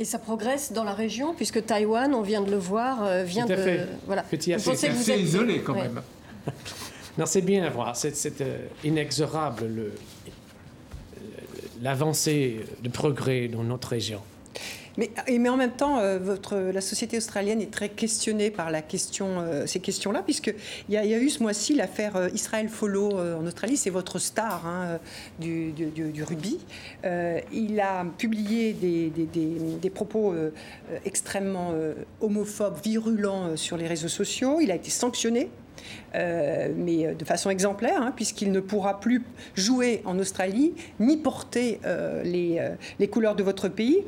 [0.02, 3.46] Et ça progresse dans la région, puisque Taïwan, on vient de le voir, euh, vient
[3.46, 3.62] Tout à de.
[3.62, 3.88] fait.
[4.08, 4.24] Voilà.
[4.24, 4.88] Petit à Vous petit.
[4.88, 5.84] vous assez êtes- isolé quand Ouais.
[5.84, 6.02] même.
[7.20, 7.96] Non, c'est bien à voir.
[7.96, 9.94] C'est c'est, euh, inexorable le-
[11.84, 14.22] l'avancée de progrès dans notre région.
[14.98, 15.10] Mais,
[15.50, 18.70] en même temps, euh, la société australienne est très questionnée par
[19.40, 20.56] euh, ces questions-là, puisqu'il
[20.94, 23.78] y, a- y a eu ce mois-ci l'affaire euh, Israël Follow en Australie.
[23.78, 25.00] C'est votre star hein,
[25.40, 26.60] du, du- rugby.
[27.52, 30.34] Il a publié des, propos
[31.06, 31.74] extrêmement
[32.20, 34.60] homophobes, virulents sur les réseaux sociaux.
[34.62, 35.50] Il a été sanctionné.
[36.14, 39.24] mais de façon exemplaire, hein, puisqu'il ne pourra plus
[39.56, 41.80] jouer en Australie ni porter
[42.24, 44.04] les couleurs de votre pays.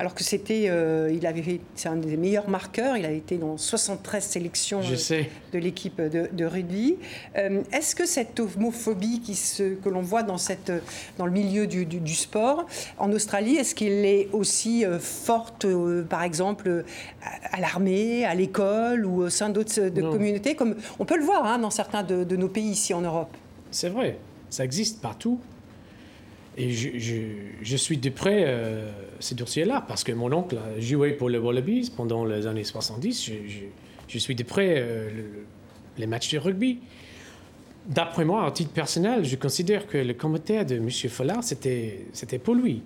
[0.00, 2.96] Alors que c'était, euh, il avait, c'est un des meilleurs marqueurs.
[2.96, 5.28] Il a été dans 73 sélections Je euh, sais.
[5.52, 6.96] de l'équipe de, de rugby.
[7.36, 10.70] Euh, Est-ce que cette homophobie qui se, que l'on voit dans, cette,
[11.18, 12.64] dans le milieu du, du- du sport
[12.98, 16.84] en Australie, est-ce qu'elle est aussi forte, euh, par exemple,
[17.22, 21.24] à, à l'armée, à l'école ou au sein d'autres de communautés, comme on peut le
[21.24, 23.36] voir hein, dans certains de, de nos pays ici en Europe?
[23.72, 24.16] C'est vrai,
[24.48, 25.40] ça existe partout.
[26.60, 27.14] Et je, je-
[27.62, 28.90] je suis de près euh,
[29.20, 33.30] ces dossiers-là, parce que mon oncle a joué pour les Wallabies pendant les années 70.
[34.08, 35.44] Je, suis de près euh, le-
[35.98, 36.78] les matchs de rugby.
[37.86, 40.90] D'après moi, à titre personnel, je considère que le commentaire de M.
[40.90, 42.82] Follard, c'était c'était pour lui.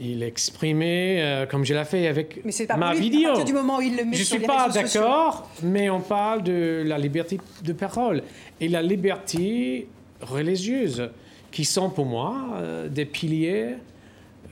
[0.00, 3.28] Il exprimait, euh, comme je l'ai fait avec Mais c'est pas ma pour lui, vidéo.
[3.30, 6.00] à partir du moment où il le met Je sur suis pas d'accord, mais on
[6.00, 8.22] parle de la liberté de parole
[8.60, 9.88] et la liberté
[10.20, 11.10] religieuse,
[11.50, 13.74] qui sont pour moi euh, des piliers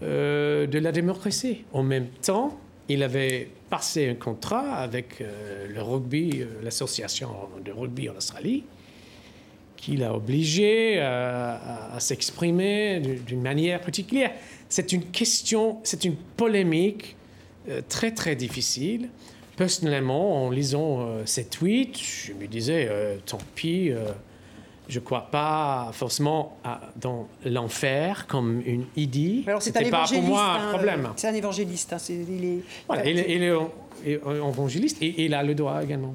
[0.03, 1.65] euh, de la démocratie.
[1.73, 7.29] En même temps, il avait passé un contrat avec euh, le rugby, l'association
[7.65, 8.65] de rugby en Australie,
[9.77, 14.33] qui l'a obligé à, s'exprimer d'une- manière particulière.
[14.69, 17.15] C'est une question, c'est une polémique
[17.89, 19.11] très très difficile.
[19.57, 22.91] Personnellement, en lisant euh, ces tweets, je me disais,
[23.27, 23.91] tant pis,
[24.89, 29.43] je ne crois pas forcément à- dans l'enfer comme une idée.
[29.47, 31.07] Alors c'est un pas pour moi hein, un problème.
[31.07, 31.93] euh, C'est un évangéliste.
[31.93, 33.53] hein, il est, Voilà, il, est- il est
[34.05, 36.15] il est évangéliste et il a le droit également.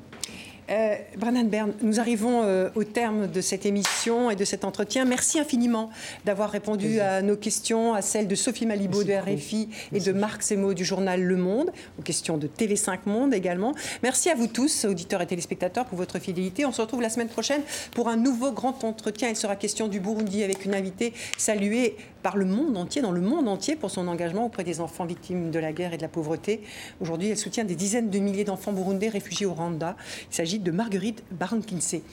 [0.72, 5.03] Euh, Brannan Bern, nous arrivons euh, au terme de cette émission et de cet entretien.
[5.03, 5.89] Merci infiniment
[6.24, 10.43] d'avoir répondu à nos questions, à celles de Sophie Malibaud de RFI et de Marc
[10.43, 13.74] Semo du journal Le Monde, aux questions de TV5 Monde également.
[14.01, 16.65] Merci à vous tous, auditeurs et téléspectateurs, pour votre fidélité.
[16.65, 17.61] On se retrouve la semaine prochaine
[17.91, 19.28] pour un nouveau grand entretien.
[19.28, 23.22] Il sera question du Burundi avec une invitée saluée par le monde entier, dans le
[23.22, 26.07] monde entier, pour son engagement auprès des enfants victimes de la guerre et de la
[26.07, 26.61] pauvreté.
[26.99, 29.95] Aujourd'hui, elle soutient des dizaines de milliers d'enfants burundais réfugiés au Rwanda.
[30.30, 32.03] Il s'agit de Marguerite Barankinsey.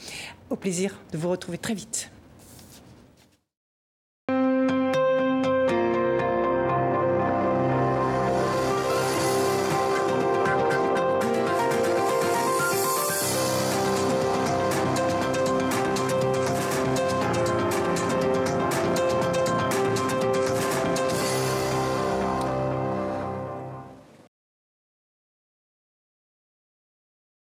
[0.49, 2.11] Au plaisir de vous retrouver très vite.